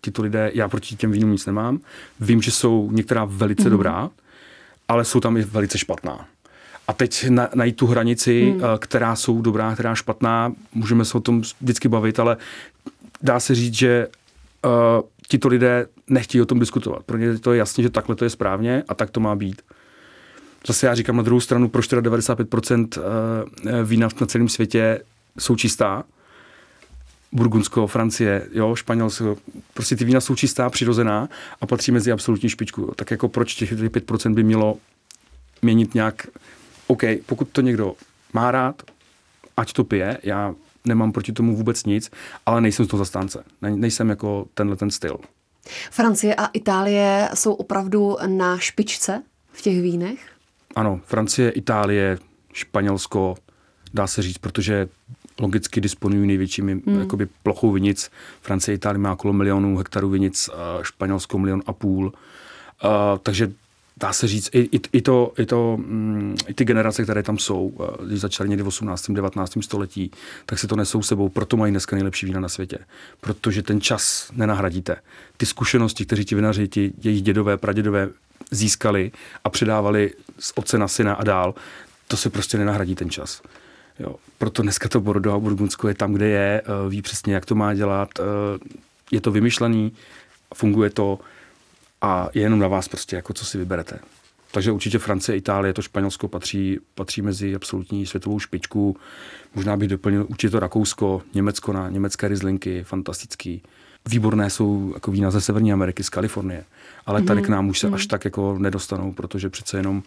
tyto 0.00 0.22
lidé, 0.22 0.50
já 0.54 0.68
proti 0.68 0.96
těm 0.96 1.12
vínům 1.12 1.32
nic 1.32 1.46
nemám. 1.46 1.78
Vím, 2.20 2.42
že 2.42 2.50
jsou 2.50 2.90
některá 2.92 3.24
velice 3.24 3.62
mm-hmm. 3.62 3.70
dobrá, 3.70 4.10
ale 4.88 5.04
jsou 5.04 5.20
tam 5.20 5.36
i 5.36 5.42
velice 5.42 5.78
špatná. 5.78 6.26
A 6.88 6.92
teď 6.92 7.28
na, 7.28 7.48
najít 7.54 7.76
tu 7.76 7.86
hranici, 7.86 8.52
mm. 8.56 8.62
která 8.78 9.16
jsou 9.16 9.42
dobrá, 9.42 9.74
která 9.74 9.94
špatná, 9.94 10.52
můžeme 10.74 11.04
se 11.04 11.18
o 11.18 11.20
tom 11.20 11.42
vždycky 11.60 11.88
bavit, 11.88 12.20
ale 12.20 12.36
dá 13.22 13.40
se 13.40 13.54
říct, 13.54 13.74
že 13.74 14.08
uh, 14.64 14.72
tito 15.28 15.48
lidé 15.48 15.86
nechtějí 16.08 16.42
o 16.42 16.46
tom 16.46 16.58
diskutovat. 16.58 17.02
Pro 17.02 17.18
ně 17.18 17.38
to 17.38 17.52
je 17.52 17.58
jasně, 17.58 17.82
že 17.82 17.90
takhle 17.90 18.16
to 18.16 18.24
je 18.24 18.30
správně 18.30 18.82
a 18.88 18.94
tak 18.94 19.10
to 19.10 19.20
má 19.20 19.36
být. 19.36 19.62
Zase 20.66 20.86
já 20.86 20.94
říkám 20.94 21.16
na 21.16 21.22
druhou 21.22 21.40
stranu, 21.40 21.68
proč 21.68 21.86
teda 21.86 22.02
95% 22.02 22.88
eh, 23.66 23.84
vína 23.84 24.08
na 24.20 24.26
celém 24.26 24.48
světě 24.48 25.00
jsou 25.38 25.56
čistá. 25.56 26.04
Burgundsko, 27.32 27.86
Francie, 27.86 28.48
jo, 28.52 28.74
Španělsko, 28.74 29.36
prostě 29.74 29.96
ty 29.96 30.04
vína 30.04 30.20
jsou 30.20 30.34
čistá, 30.34 30.70
přirozená 30.70 31.28
a 31.60 31.66
patří 31.66 31.92
mezi 31.92 32.12
absolutní 32.12 32.48
špičku. 32.48 32.92
Tak 32.96 33.10
jako 33.10 33.28
proč 33.28 33.54
těch 33.54 33.72
5% 33.72 34.34
by 34.34 34.42
mělo 34.42 34.76
měnit 35.62 35.94
nějak, 35.94 36.26
OK, 36.86 37.02
pokud 37.26 37.48
to 37.48 37.60
někdo 37.60 37.94
má 38.32 38.50
rád, 38.50 38.82
ať 39.56 39.72
to 39.72 39.84
pije, 39.84 40.18
já 40.22 40.54
nemám 40.84 41.12
proti 41.12 41.32
tomu 41.32 41.56
vůbec 41.56 41.84
nic, 41.84 42.10
ale 42.46 42.60
nejsem 42.60 42.86
z 42.86 42.88
toho 42.88 42.98
zastánce. 42.98 43.44
Ne, 43.62 43.76
nejsem 43.76 44.10
jako 44.10 44.46
tenhle 44.54 44.76
ten 44.76 44.90
styl. 44.90 45.18
Francie 45.90 46.34
a 46.34 46.46
Itálie 46.46 47.28
jsou 47.34 47.52
opravdu 47.52 48.16
na 48.26 48.58
špičce 48.58 49.22
v 49.52 49.62
těch 49.62 49.82
vínech? 49.82 50.33
Ano, 50.74 51.00
Francie, 51.04 51.50
Itálie, 51.50 52.18
Španělsko, 52.52 53.34
dá 53.94 54.06
se 54.06 54.22
říct, 54.22 54.38
protože 54.38 54.88
logicky 55.40 55.80
disponují 55.80 56.26
největšími 56.26 56.82
hmm. 56.86 57.00
jakoby, 57.00 57.28
plochou 57.42 57.72
vinic. 57.72 58.10
Francie, 58.40 58.74
Itálie 58.74 58.98
má 58.98 59.12
okolo 59.12 59.32
milionu 59.32 59.76
hektarů 59.76 60.08
vinic, 60.08 60.50
Španělsko 60.82 61.38
milion 61.38 61.62
a 61.66 61.72
půl. 61.72 62.06
Uh, 62.84 62.90
takže 63.22 63.52
dá 63.96 64.12
se 64.12 64.28
říct, 64.28 64.50
i, 64.52 64.58
i, 64.58 64.80
i, 64.92 65.02
to, 65.02 65.32
i, 65.38 65.46
to, 65.46 65.76
mm, 65.76 66.36
i 66.48 66.54
ty 66.54 66.64
generace, 66.64 67.02
které 67.02 67.22
tam 67.22 67.38
jsou, 67.38 67.72
když 68.06 68.20
začaly 68.20 68.48
někdy 68.48 68.62
v 68.62 68.66
18. 68.66 69.10
19. 69.10 69.52
století, 69.60 70.10
tak 70.46 70.58
si 70.58 70.66
to 70.66 70.76
nesou 70.76 71.02
sebou, 71.02 71.28
proto 71.28 71.56
mají 71.56 71.70
dneska 71.72 71.96
nejlepší 71.96 72.26
vína 72.26 72.40
na 72.40 72.48
světě. 72.48 72.78
Protože 73.20 73.62
ten 73.62 73.80
čas 73.80 74.30
nenahradíte. 74.32 74.96
Ty 75.36 75.46
zkušenosti, 75.46 76.06
kteří 76.06 76.24
ti 76.24 76.34
vinaři, 76.34 76.68
ti 76.68 76.92
jejich 77.02 77.22
dědové, 77.22 77.56
pradědové 77.56 78.08
získali 78.50 79.12
a 79.44 79.50
předávali 79.50 80.12
z 80.38 80.52
otce 80.54 80.78
na 80.78 80.88
syna 80.88 81.14
a 81.14 81.24
dál, 81.24 81.54
to 82.08 82.16
se 82.16 82.30
prostě 82.30 82.58
nenahradí 82.58 82.94
ten 82.94 83.10
čas. 83.10 83.42
Jo. 83.98 84.16
Proto 84.38 84.62
dneska 84.62 84.88
to 84.88 85.00
Bordeaux 85.00 85.36
a 85.36 85.38
Burgundsko 85.38 85.88
je 85.88 85.94
tam, 85.94 86.12
kde 86.12 86.28
je, 86.28 86.62
eh, 86.64 86.88
ví 86.88 87.02
přesně, 87.02 87.34
jak 87.34 87.46
to 87.46 87.54
má 87.54 87.74
dělat, 87.74 88.08
eh, 88.18 88.22
je 89.10 89.20
to 89.20 89.30
vymyšlený, 89.30 89.92
funguje 90.54 90.90
to 90.90 91.18
a 92.04 92.28
je 92.34 92.42
jenom 92.42 92.58
na 92.58 92.68
vás 92.68 92.88
prostě, 92.88 93.16
jako 93.16 93.32
co 93.32 93.44
si 93.44 93.58
vyberete. 93.58 93.98
Takže 94.52 94.72
určitě 94.72 94.98
Francie, 94.98 95.36
Itálie, 95.36 95.74
to 95.74 95.82
Španělsko 95.82 96.28
patří, 96.28 96.78
patří 96.94 97.22
mezi 97.22 97.54
absolutní 97.54 98.06
světovou 98.06 98.40
špičku. 98.40 98.96
Možná 99.54 99.76
bych 99.76 99.88
doplnil 99.88 100.26
určitě 100.28 100.50
to 100.50 100.60
Rakousko, 100.60 101.22
Německo 101.34 101.72
na 101.72 101.90
německé 101.90 102.28
rizlinky, 102.28 102.84
fantastický. 102.84 103.62
Výborné 104.08 104.50
jsou 104.50 104.90
jako 104.94 105.10
vína 105.10 105.30
ze 105.30 105.40
Severní 105.40 105.72
Ameriky, 105.72 106.02
z 106.02 106.08
Kalifornie 106.08 106.64
ale 107.06 107.22
tady 107.22 107.42
k 107.42 107.48
nám 107.48 107.68
už 107.68 107.78
se 107.78 107.88
mm. 107.88 107.94
až 107.94 108.06
tak 108.06 108.24
jako 108.24 108.58
nedostanou, 108.58 109.12
protože 109.12 109.50
přece 109.50 109.76
jenom 109.76 110.02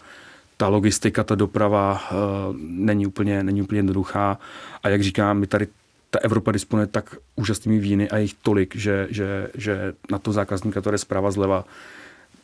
ta 0.58 0.68
logistika, 0.68 1.24
ta 1.24 1.36
doprava 1.36 1.94
uh, 2.12 2.56
není, 2.60 3.08
úplně, 3.08 3.44
není 3.44 3.62
úplně 3.62 3.80
jednoduchá. 3.80 4.38
A 4.84 4.90
jak 4.90 5.04
říkám, 5.04 5.38
my 5.38 5.48
tady 5.48 5.68
ta 6.10 6.20
Evropa 6.20 6.52
disponuje 6.52 6.88
tak 6.88 7.16
úžasnými 7.36 7.80
víny 7.80 8.10
a 8.10 8.18
jich 8.18 8.34
tolik, 8.34 8.76
že, 8.76 9.08
že, 9.10 9.50
že 9.56 9.94
na 10.12 10.20
to 10.20 10.32
zákazníka 10.32 10.82
to 10.82 10.92
jde 10.92 10.98
zprava 10.98 11.32
zleva. 11.32 11.66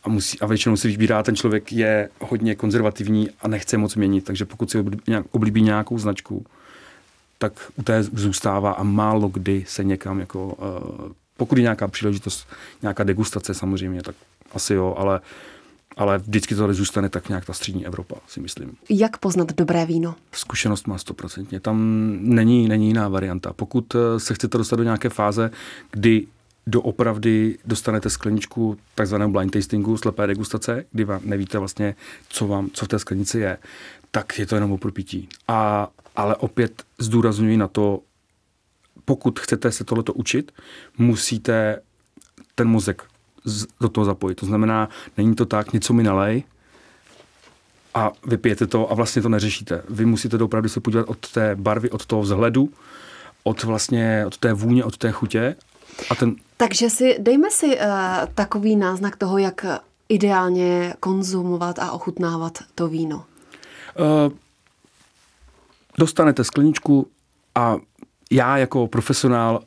A, 0.04 0.08
musí, 0.08 0.40
a 0.40 0.46
většinou 0.46 0.76
si 0.76 0.88
vybírá, 0.88 1.22
ten 1.22 1.36
člověk 1.36 1.72
je 1.72 2.08
hodně 2.20 2.54
konzervativní 2.54 3.30
a 3.40 3.48
nechce 3.48 3.78
moc 3.78 3.96
měnit, 3.96 4.24
takže 4.24 4.44
pokud 4.44 4.70
si 4.70 4.84
oblíbí 5.30 5.62
nějakou 5.62 5.98
značku, 5.98 6.46
tak 7.38 7.52
u 7.76 7.82
té 7.82 8.02
zůstává 8.02 8.72
a 8.72 8.82
málo 8.82 9.28
kdy 9.28 9.64
se 9.68 9.84
někam 9.84 10.20
jako, 10.20 10.46
uh, 10.46 11.12
pokud 11.36 11.58
je 11.58 11.62
nějaká 11.62 11.88
příležitost, 11.88 12.48
nějaká 12.82 13.04
degustace 13.04 13.54
samozřejmě, 13.54 14.02
tak 14.02 14.14
asi 14.52 14.74
jo, 14.74 14.94
ale, 14.98 15.20
ale 15.96 16.18
vždycky 16.18 16.54
to 16.54 16.60
tady 16.60 16.74
zůstane 16.74 17.08
tak 17.08 17.28
nějak 17.28 17.44
ta 17.44 17.52
střední 17.52 17.86
Evropa, 17.86 18.16
si 18.26 18.40
myslím. 18.40 18.76
Jak 18.90 19.16
poznat 19.18 19.52
dobré 19.52 19.86
víno? 19.86 20.14
Zkušenost 20.32 20.86
má 20.86 20.98
stoprocentně. 20.98 21.60
Tam 21.60 21.78
není, 22.20 22.68
není 22.68 22.86
jiná 22.86 23.08
varianta. 23.08 23.52
Pokud 23.52 23.94
eh, 23.94 24.20
se 24.20 24.34
chcete 24.34 24.58
dostat 24.58 24.76
do 24.76 24.82
nějaké 24.82 25.08
fáze, 25.08 25.50
kdy 25.90 26.26
doopravdy 26.66 27.58
dostanete 27.64 28.10
skleničku 28.10 28.76
takzvaného 28.94 29.30
blind 29.30 29.52
tastingu, 29.52 29.96
slepé 29.96 30.26
degustace, 30.26 30.84
kdy 30.92 31.04
vám 31.04 31.20
nevíte 31.24 31.58
vlastně, 31.58 31.94
co, 32.28 32.46
vám, 32.46 32.70
co 32.72 32.84
v 32.84 32.88
té 32.88 32.98
sklenici 32.98 33.38
je, 33.38 33.58
tak 34.10 34.38
je 34.38 34.46
to 34.46 34.54
jenom 34.54 34.72
o 34.72 34.78
propití. 34.78 35.28
A, 35.48 35.88
ale 36.16 36.36
opět 36.36 36.82
zdůrazňuji 36.98 37.56
na 37.56 37.68
to, 37.68 38.00
pokud 39.04 39.40
chcete 39.40 39.72
se 39.72 39.84
tohleto 39.84 40.12
učit, 40.12 40.52
musíte 40.98 41.80
ten 42.54 42.68
mozek 42.68 43.02
do 43.80 43.88
toho 43.88 44.04
zapojit. 44.04 44.34
To 44.34 44.46
znamená, 44.46 44.88
není 45.16 45.34
to 45.34 45.46
tak, 45.46 45.72
něco 45.72 45.92
mi 45.92 46.02
nalej 46.02 46.42
a 47.94 48.12
vypijete 48.26 48.66
to 48.66 48.90
a 48.90 48.94
vlastně 48.94 49.22
to 49.22 49.28
neřešíte. 49.28 49.82
Vy 49.88 50.04
musíte 50.04 50.36
opravdu 50.36 50.68
se 50.68 50.80
podívat 50.80 51.08
od 51.08 51.30
té 51.32 51.56
barvy, 51.56 51.90
od 51.90 52.06
toho 52.06 52.22
vzhledu, 52.22 52.68
od 53.44 53.62
vlastně, 53.62 54.24
od 54.26 54.38
té 54.38 54.52
vůně, 54.52 54.84
od 54.84 54.96
té 54.96 55.10
chutě. 55.10 55.56
A 56.10 56.14
ten... 56.14 56.36
Takže 56.56 56.90
si, 56.90 57.16
dejme 57.18 57.50
si 57.50 57.66
uh, 57.66 57.82
takový 58.34 58.76
náznak 58.76 59.16
toho, 59.16 59.38
jak 59.38 59.66
ideálně 60.08 60.94
konzumovat 61.00 61.78
a 61.78 61.92
ochutnávat 61.92 62.58
to 62.74 62.88
víno. 62.88 63.24
Uh, 63.98 64.32
dostanete 65.98 66.44
skleničku 66.44 67.06
a 67.54 67.76
já 68.30 68.56
jako 68.56 68.86
profesionál 68.86 69.60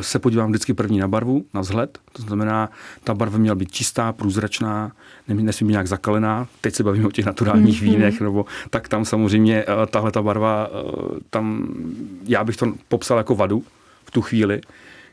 se 0.00 0.18
podívám 0.18 0.48
vždycky 0.48 0.74
první 0.74 0.98
na 0.98 1.08
barvu, 1.08 1.44
na 1.54 1.60
vzhled. 1.60 1.98
To 2.12 2.22
znamená, 2.22 2.70
ta 3.04 3.14
barva 3.14 3.38
měla 3.38 3.54
být 3.54 3.72
čistá, 3.72 4.12
průzračná, 4.12 4.92
nesmí 5.28 5.66
být 5.66 5.72
nějak 5.72 5.86
zakalená. 5.86 6.46
Teď 6.60 6.74
se 6.74 6.82
bavíme 6.82 7.06
o 7.06 7.10
těch 7.10 7.26
naturálních 7.26 7.82
mm-hmm. 7.82 7.90
vínech, 7.90 8.20
nebo 8.20 8.44
tak 8.70 8.88
tam 8.88 9.04
samozřejmě 9.04 9.64
uh, 9.64 9.86
tahle 9.86 10.12
ta 10.12 10.22
barva, 10.22 10.68
uh, 10.68 11.18
tam 11.30 11.68
já 12.24 12.44
bych 12.44 12.56
to 12.56 12.74
popsal 12.88 13.18
jako 13.18 13.34
vadu 13.34 13.64
v 14.04 14.10
tu 14.10 14.22
chvíli, 14.22 14.60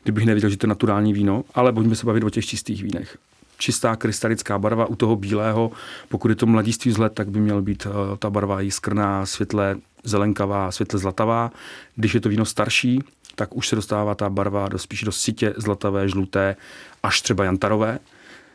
kdybych 0.02 0.26
nevěděl, 0.26 0.50
že 0.50 0.56
to 0.56 0.66
je 0.66 0.68
naturální 0.68 1.12
víno, 1.12 1.44
ale 1.54 1.72
pojďme 1.72 1.96
se 1.96 2.06
bavit 2.06 2.24
o 2.24 2.30
těch 2.30 2.46
čistých 2.46 2.82
vínech 2.82 3.18
čistá 3.58 3.96
krystalická 3.96 4.58
barva 4.58 4.86
u 4.86 4.96
toho 4.96 5.16
bílého. 5.16 5.70
Pokud 6.08 6.28
je 6.28 6.34
to 6.34 6.46
mladiství 6.46 6.90
vzhled, 6.90 7.12
tak 7.12 7.30
by 7.30 7.40
měl 7.40 7.62
být 7.62 7.86
uh, 7.86 7.92
ta 8.18 8.30
barva 8.30 8.60
jiskrná, 8.60 9.26
světle 9.26 9.76
zelenkavá, 10.04 10.72
světle 10.72 10.98
zlatavá. 10.98 11.52
Když 11.96 12.14
je 12.14 12.20
to 12.20 12.28
víno 12.28 12.44
starší, 12.44 13.02
tak 13.34 13.56
už 13.56 13.68
se 13.68 13.76
dostává 13.76 14.14
ta 14.14 14.30
barva 14.30 14.68
do, 14.68 14.78
spíš 14.78 15.02
do 15.02 15.12
sitě 15.12 15.54
zlatavé, 15.56 16.08
žluté, 16.08 16.56
až 17.02 17.22
třeba 17.22 17.44
jantarové. 17.44 17.98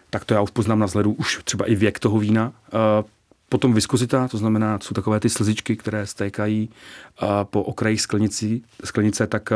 Tak 0.10 0.26
to 0.26 0.34
já 0.34 0.42
už 0.42 0.52
poznám 0.52 0.80
na 0.80 0.86
vzhledu 0.86 1.14
už 1.14 1.40
třeba 1.44 1.66
i 1.66 1.76
věk 1.76 2.00
toho 2.00 2.20
vína. 2.20 2.54
Uh, 2.74 3.10
Potom 3.52 3.74
viskozita, 3.74 4.28
to 4.28 4.38
znamená, 4.38 4.80
jsou 4.80 4.94
takové 4.94 5.20
ty 5.20 5.30
slzičky, 5.30 5.76
které 5.76 6.06
stékají 6.06 6.70
uh, 6.70 7.30
po 7.44 7.64
okraji 7.64 7.98
sklenici, 7.98 8.62
sklenice, 8.84 9.28
tak 9.28 9.54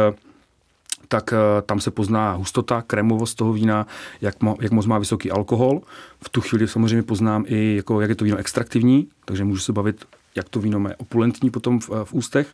tak 1.08 1.34
eh, 1.34 1.62
tam 1.62 1.80
se 1.80 1.92
pozná 1.92 2.34
hustota, 2.34 2.82
krémovost 2.82 3.38
toho 3.38 3.54
vína, 3.54 3.88
jak, 4.22 4.42
mo, 4.42 4.58
jak 4.62 4.72
moc 4.72 4.86
má 4.86 5.00
vysoký 5.00 5.32
alkohol. 5.32 5.82
V 6.22 6.30
tu 6.30 6.42
chvíli 6.42 6.68
samozřejmě 6.68 7.04
poznám 7.04 7.46
i, 7.48 7.76
jako, 7.76 8.02
jak 8.02 8.10
je 8.10 8.16
to 8.16 8.26
víno 8.26 8.38
extraktivní, 8.38 9.08
takže 9.26 9.44
můžu 9.44 9.62
se 9.62 9.74
bavit, 9.74 10.06
jak 10.36 10.50
to 10.50 10.60
víno 10.60 10.90
je 10.90 10.96
opulentní 10.96 11.50
potom 11.50 11.80
v, 11.80 11.90
v 12.04 12.14
ústech. 12.14 12.48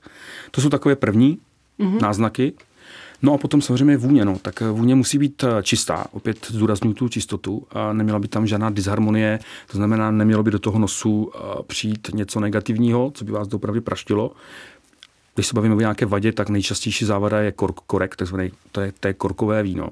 To 0.52 0.62
jsou 0.62 0.70
takové 0.70 0.96
první 0.96 1.38
mm-hmm. 1.80 2.02
náznaky. 2.02 2.54
No 3.22 3.34
a 3.34 3.38
potom 3.38 3.62
samozřejmě 3.62 3.98
vůně. 3.98 4.26
No. 4.26 4.40
Tak 4.42 4.62
eh, 4.62 4.72
vůně 4.72 4.96
musí 4.96 5.18
být 5.18 5.44
eh, 5.44 5.64
čistá, 5.64 6.06
opět 6.12 6.48
zdůraznuju 6.50 6.94
tu 6.94 7.10
čistotu. 7.10 7.68
A 7.72 7.94
neměla 7.94 8.20
by 8.20 8.28
tam 8.28 8.48
žádná 8.48 8.70
disharmonie, 8.70 9.40
to 9.72 9.78
znamená, 9.78 10.12
nemělo 10.12 10.44
by 10.44 10.52
do 10.52 10.60
toho 10.60 10.80
nosu 10.80 11.32
přijít 11.68 12.08
něco 12.14 12.40
negativního, 12.40 13.12
co 13.14 13.26
by 13.26 13.32
vás 13.32 13.54
opravdu 13.54 13.82
praštilo. 13.82 14.32
Když 15.40 15.48
se 15.48 15.54
bavíme 15.56 15.76
o 15.76 15.80
nějaké 15.80 16.06
vadě, 16.06 16.32
tak 16.32 16.50
nejčastější 16.50 17.06
závada 17.06 17.40
je 17.40 17.52
kork, 17.52 17.76
korek, 17.76 18.16
takzvaný, 18.16 18.52
to 18.72 18.82
je, 18.82 18.94
to 19.00 19.08
je 19.08 19.14
korkové 19.14 19.64
víno. 19.64 19.90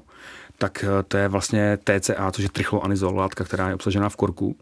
Tak 0.58 0.84
eh, 0.84 1.02
to 1.08 1.16
je 1.16 1.28
vlastně 1.28 1.78
TCA, 1.84 2.32
což 2.32 2.42
je 2.42 2.48
trichloanizol, 2.48 3.16
látka, 3.16 3.44
která 3.44 3.68
je 3.68 3.74
obsažená 3.74 4.08
v 4.08 4.16
korku. 4.16 4.56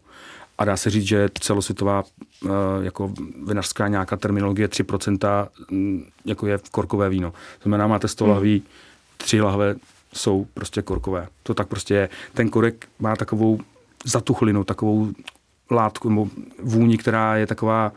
A 0.57 0.65
dá 0.65 0.77
se 0.77 0.89
říct, 0.89 1.03
že 1.07 1.29
celosvětová 1.39 2.03
eh, 2.45 2.49
jako 2.81 3.13
vinařská 3.47 3.87
nějaká 3.87 4.17
terminologie 4.17 4.67
3% 4.67 5.47
mm, 5.71 6.05
jako 6.25 6.47
je 6.47 6.59
korkové 6.71 7.09
víno. 7.09 7.31
To 7.31 7.63
znamená, 7.63 7.87
máte 7.87 8.07
100 8.07 8.25
hmm. 8.25 8.33
lahví, 8.33 8.63
tři 9.17 9.41
lahve 9.41 9.75
jsou 10.13 10.47
prostě 10.53 10.81
korkové. 10.81 11.27
To 11.43 11.53
tak 11.53 11.67
prostě 11.67 11.93
je. 11.93 12.09
Ten 12.33 12.49
korek 12.49 12.87
má 12.99 13.15
takovou 13.15 13.59
zatuchlinu, 14.05 14.63
takovou 14.63 15.11
látku 15.71 16.09
nebo 16.09 16.27
vůni, 16.63 16.97
která 16.97 17.35
je 17.35 17.47
taková 17.47 17.91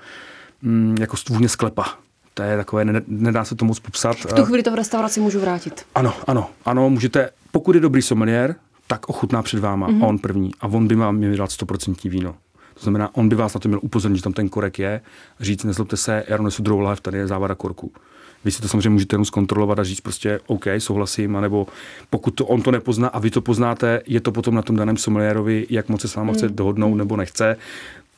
mm, 0.63 0.97
jako 1.01 1.17
vůně 1.31 1.49
sklepa 1.49 1.97
to 2.41 2.51
je 2.51 2.57
takové, 2.57 2.85
nedá 3.07 3.45
se 3.45 3.55
to 3.55 3.65
moc 3.65 3.81
popsat. 3.81 4.17
V 4.17 4.33
tu 4.33 4.45
chvíli 4.45 4.63
to 4.63 4.71
v 4.71 4.75
restauraci 4.75 5.21
můžu 5.21 5.41
vrátit. 5.41 5.87
Ano, 5.95 6.15
ano, 6.27 6.51
ano, 6.65 6.91
můžete, 6.91 7.31
pokud 7.51 7.75
je 7.75 7.81
dobrý 7.81 8.03
sommelier, 8.03 8.55
tak 8.87 9.09
ochutná 9.09 9.43
před 9.43 9.61
váma, 9.61 9.89
mm-hmm. 9.89 10.09
on 10.09 10.19
první. 10.19 10.51
A 10.61 10.67
on 10.67 10.89
by 10.89 10.95
vám 10.95 11.17
měl 11.17 11.37
dát 11.37 11.51
100% 11.51 12.11
víno. 12.11 12.35
To 12.75 12.81
znamená, 12.81 13.15
on 13.15 13.29
by 13.29 13.37
vás 13.37 13.55
na 13.55 13.61
to 13.61 13.69
měl 13.69 13.81
upozornit, 13.83 14.17
že 14.17 14.23
tam 14.23 14.33
ten 14.33 14.49
korek 14.49 14.79
je, 14.79 15.01
říct, 15.41 15.65
nezlobte 15.65 15.97
se, 15.97 16.25
já 16.29 16.37
nesu 16.37 16.63
druhou 16.63 16.81
lahev, 16.81 17.01
tady 17.01 17.19
je 17.19 17.27
závada 17.27 17.55
korku. 17.55 17.93
Vy 18.45 18.51
si 18.51 18.63
to 18.63 18.69
samozřejmě 18.69 18.91
můžete 18.91 19.15
jenom 19.15 19.25
zkontrolovat 19.25 19.79
a 19.79 19.85
říct 19.85 20.01
prostě 20.01 20.41
OK, 20.47 20.65
souhlasím, 20.79 21.37
anebo 21.37 21.67
pokud 22.11 22.31
to, 22.31 22.47
on 22.47 22.63
to 22.63 22.71
nepozná 22.71 23.09
a 23.09 23.19
vy 23.19 23.31
to 23.31 23.41
poznáte, 23.41 24.01
je 24.07 24.21
to 24.21 24.33
potom 24.33 24.55
na 24.55 24.63
tom 24.63 24.77
daném 24.77 24.97
sommeliérovi, 24.97 25.67
jak 25.71 25.89
moc 25.89 26.01
se 26.01 26.09
s 26.09 26.15
váma 26.15 26.33
mm. 26.33 26.37
chce 26.37 26.49
dohodnout 26.49 26.95
nebo 26.95 27.17
nechce. 27.17 27.57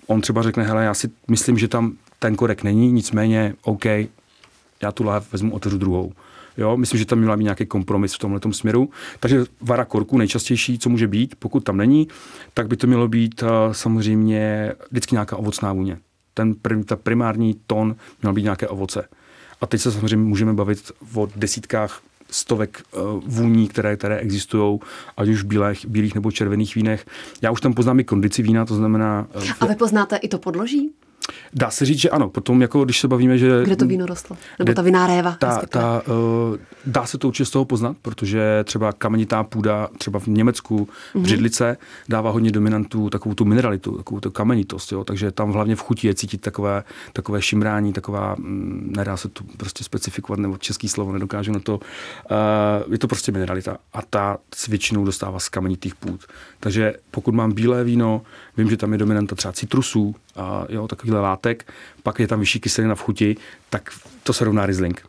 On 0.07 0.21
třeba 0.21 0.43
řekne, 0.43 0.63
hele, 0.63 0.85
já 0.85 0.95
si 0.95 1.11
myslím, 1.29 1.59
že 1.59 1.69
tam 1.69 1.93
ten 2.19 2.37
korek 2.37 2.63
není, 2.63 2.93
nicméně 2.93 3.55
OK, 3.63 3.85
já 4.83 4.93
tu 4.95 5.05
láhev 5.05 5.33
vezmu, 5.33 5.55
otevřu 5.55 5.79
druhou. 5.79 6.13
Jo, 6.59 6.77
myslím, 6.77 6.99
že 6.99 7.07
tam 7.07 7.19
měla 7.19 7.37
být 7.37 7.45
nějaký 7.45 7.67
kompromis 7.67 8.15
v 8.15 8.19
tomhle 8.19 8.41
směru. 8.53 8.91
Takže 9.21 9.45
vara 9.61 9.85
korku 9.85 10.19
nejčastější, 10.19 10.79
co 10.79 10.89
může 10.89 11.09
být, 11.09 11.35
pokud 11.39 11.65
tam 11.65 11.77
není, 11.77 12.09
tak 12.55 12.67
by 12.69 12.77
to 12.77 12.87
mělo 12.87 13.09
být 13.09 13.43
uh, 13.43 13.49
samozřejmě 13.73 14.73
vždycky 14.91 15.15
nějaká 15.15 15.37
ovocná 15.37 15.73
vůně. 15.73 15.99
Ten 16.35 16.55
prim, 16.55 16.85
ta 16.85 16.97
primární 16.97 17.57
tón 17.67 17.97
měl 18.23 18.33
být 18.33 18.43
nějaké 18.43 18.69
ovoce. 18.69 19.09
A 19.61 19.67
teď 19.67 19.81
se 19.81 19.93
samozřejmě 19.93 20.29
můžeme 20.29 20.53
bavit 20.53 20.93
o 21.15 21.29
desítkách 21.37 22.03
stovek 22.33 22.83
uh, 22.93 23.21
vůní, 23.27 23.69
které, 23.69 23.97
které 23.97 24.17
existují, 24.17 24.81
ať 25.17 25.29
už 25.29 25.43
bílých, 25.43 25.87
bílých 25.87 26.15
nebo 26.15 26.31
červených 26.31 26.75
vínech. 26.75 27.07
Já 27.43 27.51
už 27.51 27.61
tam 27.61 27.75
poznám 27.75 28.01
i 28.01 28.05
kondici 28.05 28.43
vína, 28.43 28.65
to 28.65 28.75
znamená... 28.75 29.27
Uh, 29.35 29.43
A 29.61 29.67
vy 29.67 29.75
poznáte 29.75 30.17
i 30.17 30.29
to 30.29 30.39
podloží? 30.39 30.93
Dá 31.55 31.71
se 31.71 31.85
říct, 31.85 31.99
že 31.99 32.11
ano. 32.11 32.29
Potom, 32.29 32.63
jako 32.63 32.85
když 32.85 33.01
se 33.01 33.09
bavíme, 33.09 33.39
že... 33.39 33.63
Kde 33.65 33.77
to 33.77 33.87
víno 33.87 34.07
rostlo? 34.07 34.37
Nebo 34.59 34.73
ta 34.73 34.83
viná 34.83 35.07
réva? 35.07 35.37
Ta, 35.39 35.63
ta, 35.69 36.03
uh, 36.07 36.57
dá 36.87 37.07
se 37.07 37.19
to 37.19 37.29
určitě 37.29 37.45
z 37.45 37.51
toho 37.51 37.65
poznat, 37.65 37.97
protože 38.03 38.65
třeba 38.65 38.93
kamenitá 38.93 39.43
půda, 39.45 39.89
třeba 39.99 40.21
v 40.21 40.27
Německu, 40.27 40.85
v 40.85 41.17
mm-hmm. 41.17 41.25
Židlice, 41.27 41.77
dává 42.09 42.31
hodně 42.31 42.51
dominantů 42.51 43.11
takovou 43.11 43.35
tu 43.35 43.45
mineralitu, 43.45 43.97
takovou 43.97 44.21
tu 44.21 44.31
kamenitost. 44.31 44.93
Jo? 44.93 45.05
Takže 45.05 45.31
tam 45.31 45.53
hlavně 45.53 45.77
v 45.77 45.83
chuti 45.83 46.07
je 46.07 46.15
cítit 46.15 46.41
takové, 46.41 46.85
takové 47.13 47.43
šimrání, 47.43 47.93
taková, 47.93 48.35
mm, 48.39 48.93
nedá 48.97 49.17
se 49.17 49.29
to 49.29 49.45
prostě 49.57 49.85
specifikovat, 49.85 50.39
nebo 50.39 50.57
český 50.59 50.89
slovo 50.89 51.13
nedokážu 51.13 51.53
na 51.53 51.61
to. 51.61 51.75
Uh, 51.75 52.93
je 52.93 52.99
to 52.99 53.09
prostě 53.09 53.33
mineralita 53.33 53.77
a 53.93 54.03
ta 54.03 54.39
s 54.55 54.67
většinou 54.67 55.05
dostává 55.05 55.39
z 55.39 55.49
kamenitých 55.49 55.95
půd. 55.95 56.21
Takže 56.61 56.95
pokud 57.11 57.35
mám 57.35 57.53
bílé 57.53 57.85
víno, 57.85 58.23
vím, 58.57 58.71
že 58.71 58.77
tam 58.77 58.93
je 58.93 58.99
dominanta 58.99 59.35
třeba 59.35 59.53
citrusů, 59.53 60.15
a 60.37 60.67
jo, 60.69 60.89
takovýhle 60.89 61.21
látek, 61.21 61.73
pak 62.03 62.19
je 62.19 62.29
tam 62.29 62.41
vyšší 62.41 62.61
kyselina 62.61 62.95
v 62.95 63.03
chuti, 63.03 63.37
tak 63.71 63.91
to 64.23 64.33
se 64.33 64.45
rovná 64.45 64.67
Riesling. 64.67 65.03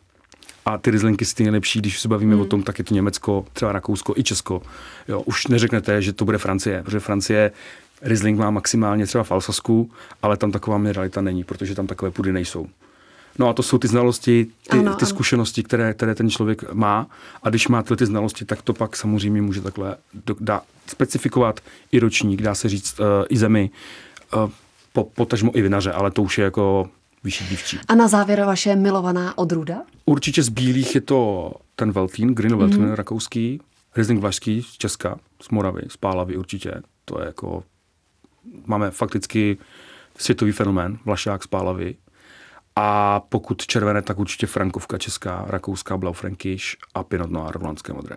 A 0.66 0.78
ty 0.78 0.90
Rieslingy 0.90 1.24
jsou 1.24 1.34
ty 1.34 1.42
nejlepší, 1.42 1.78
když 1.78 2.00
se 2.00 2.08
bavíme 2.08 2.32
hmm. 2.32 2.42
o 2.42 2.44
tom, 2.44 2.62
tak 2.62 2.78
je 2.78 2.84
to 2.84 2.94
Německo, 2.94 3.46
třeba 3.52 3.72
Rakousko 3.72 4.14
i 4.16 4.22
Česko. 4.22 4.62
Jo, 5.08 5.20
už 5.20 5.46
neřeknete, 5.46 6.02
že 6.02 6.12
to 6.12 6.24
bude 6.24 6.38
Francie, 6.38 6.82
protože 6.82 7.00
Francie 7.00 7.52
Riesling 8.02 8.38
má 8.38 8.50
maximálně 8.50 9.06
třeba 9.06 9.24
v 9.24 9.32
Alsasku, 9.32 9.90
ale 10.22 10.36
tam 10.36 10.52
taková 10.52 10.78
mineralita 10.78 11.20
není, 11.20 11.44
protože 11.44 11.74
tam 11.74 11.86
takové 11.86 12.10
půdy 12.10 12.32
nejsou. 12.32 12.68
No 13.38 13.48
a 13.48 13.52
to 13.52 13.62
jsou 13.62 13.78
ty 13.78 13.88
znalosti, 13.88 14.46
ty, 14.70 14.78
ano, 14.78 14.94
ty 14.94 15.06
zkušenosti, 15.06 15.62
které, 15.62 15.94
které 15.94 16.14
ten 16.14 16.30
člověk 16.30 16.72
má. 16.72 17.06
A 17.42 17.50
když 17.50 17.68
má 17.68 17.82
tyhle 17.82 17.96
ty 17.96 18.06
znalosti, 18.06 18.44
tak 18.44 18.62
to 18.62 18.72
pak 18.72 18.96
samozřejmě 18.96 19.42
může 19.42 19.60
takhle 19.60 19.96
do, 20.26 20.36
dá 20.40 20.62
specifikovat 20.86 21.60
i 21.92 21.98
ročník, 21.98 22.42
dá 22.42 22.54
se 22.54 22.68
říct 22.68 23.00
uh, 23.00 23.06
i 23.28 23.36
zemi. 23.36 23.70
Uh, 24.36 24.50
po, 24.92 25.04
potažmo 25.04 25.56
i 25.58 25.62
vinaře, 25.62 25.92
ale 25.92 26.10
to 26.10 26.22
už 26.22 26.38
je 26.38 26.44
jako 26.44 26.88
vyšší 27.24 27.44
dívčí. 27.44 27.78
A 27.88 27.94
na 27.94 28.08
závěr 28.08 28.44
vaše 28.44 28.76
milovaná 28.76 29.38
odrůda? 29.38 29.82
Určitě 30.04 30.42
z 30.42 30.48
bílých 30.48 30.94
je 30.94 31.00
to 31.00 31.52
ten 31.76 31.92
Veltlín, 31.92 32.34
Green 32.34 32.56
Veltlín, 32.56 32.86
mm-hmm. 32.86 32.94
rakouský, 32.94 33.60
Riesling 33.96 34.20
Vlašský 34.20 34.62
z 34.62 34.72
Česka, 34.72 35.18
z 35.42 35.48
Moravy, 35.48 35.82
z 35.88 35.96
Pálavy 35.96 36.36
určitě. 36.36 36.74
To 37.04 37.20
je 37.20 37.26
jako, 37.26 37.64
máme 38.66 38.90
fakticky 38.90 39.58
světový 40.18 40.52
fenomén, 40.52 40.98
Vlašák 41.04 41.44
z 41.44 41.46
Pálavy. 41.46 41.94
A 42.76 43.20
pokud 43.20 43.66
červené, 43.66 44.02
tak 44.02 44.18
určitě 44.18 44.46
Frankovka 44.46 44.98
česká, 44.98 45.44
rakouská 45.48 45.96
Blaufränkisch 45.96 46.76
a 46.94 47.04
Pinot 47.04 47.30
Noir 47.30 47.58
holandské 47.58 47.92
modré. 47.92 48.16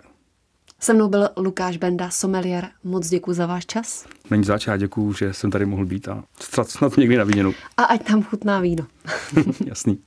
Se 0.79 0.93
mnou 0.93 1.09
byl 1.09 1.29
Lukáš 1.37 1.77
Benda, 1.77 2.09
somelier. 2.09 2.69
Moc 2.83 3.09
děkuji 3.09 3.33
za 3.33 3.45
váš 3.45 3.65
čas. 3.65 4.05
Není 4.29 4.43
zač, 4.43 4.67
já 4.67 4.77
děkuji, 4.77 5.13
že 5.13 5.33
jsem 5.33 5.51
tady 5.51 5.65
mohl 5.65 5.85
být 5.85 6.07
a 6.07 6.23
snad 6.63 6.97
někdy 6.97 7.17
na 7.17 7.23
víněnu. 7.23 7.53
A 7.77 7.83
ať 7.83 8.07
tam 8.07 8.23
chutná 8.23 8.59
víno. 8.59 8.85
Jasný. 9.65 9.95